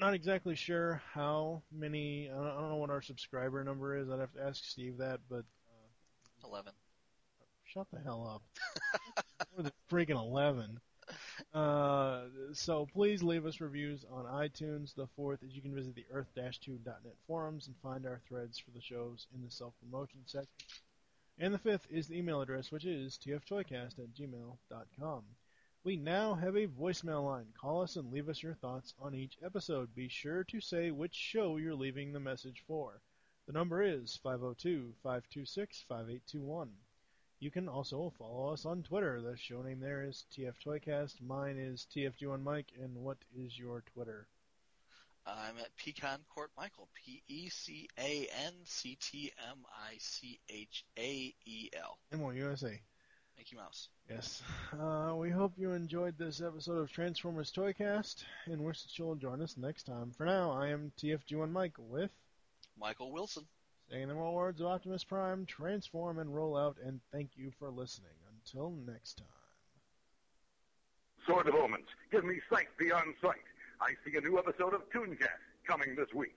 [0.00, 4.10] Not exactly sure how many, I don't know what our subscriber number is.
[4.10, 5.44] I'd have to ask Steve that, but
[6.44, 6.72] Eleven.
[7.64, 9.24] Shut the hell up.
[9.54, 10.80] More than freaking 11.
[11.54, 12.22] Uh,
[12.52, 14.94] so please leave us reviews on iTunes.
[14.94, 18.80] The fourth is you can visit the earth-2.net forums and find our threads for the
[18.80, 20.48] shows in the self-promotion section.
[21.38, 25.24] And the fifth is the email address, which is tftoycast at gmail.com.
[25.82, 27.46] We now have a voicemail line.
[27.58, 29.94] Call us and leave us your thoughts on each episode.
[29.94, 33.00] Be sure to say which show you're leaving the message for.
[33.50, 36.68] The number is 502-526-5821.
[37.40, 39.20] You can also follow us on Twitter.
[39.20, 41.20] The show name there is TF Toycast.
[41.20, 42.66] Mine is TFG1Mike.
[42.80, 44.28] And what is your Twitter?
[45.26, 46.88] I'm at Pecan Court Michael.
[46.94, 49.58] P E C A N C T M
[49.90, 51.98] I C H A E L.
[52.14, 52.80] M1 USA.
[53.36, 53.88] Mickey Mouse.
[54.08, 54.44] Yes.
[54.80, 59.42] Uh, we hope you enjoyed this episode of Transformers Toycast and wish that you'll join
[59.42, 60.12] us next time.
[60.12, 62.12] For now, I am TFG1Mike with
[62.80, 63.44] Michael Wilson.
[63.90, 67.70] saying the more words of Optimus Prime, transform and roll out, and thank you for
[67.70, 68.10] listening.
[68.32, 69.26] Until next time.
[71.26, 71.86] Sword of Omens.
[72.10, 73.36] Give me sight beyond sight.
[73.80, 75.28] I see a new episode of Tooncast
[75.66, 76.36] coming this week.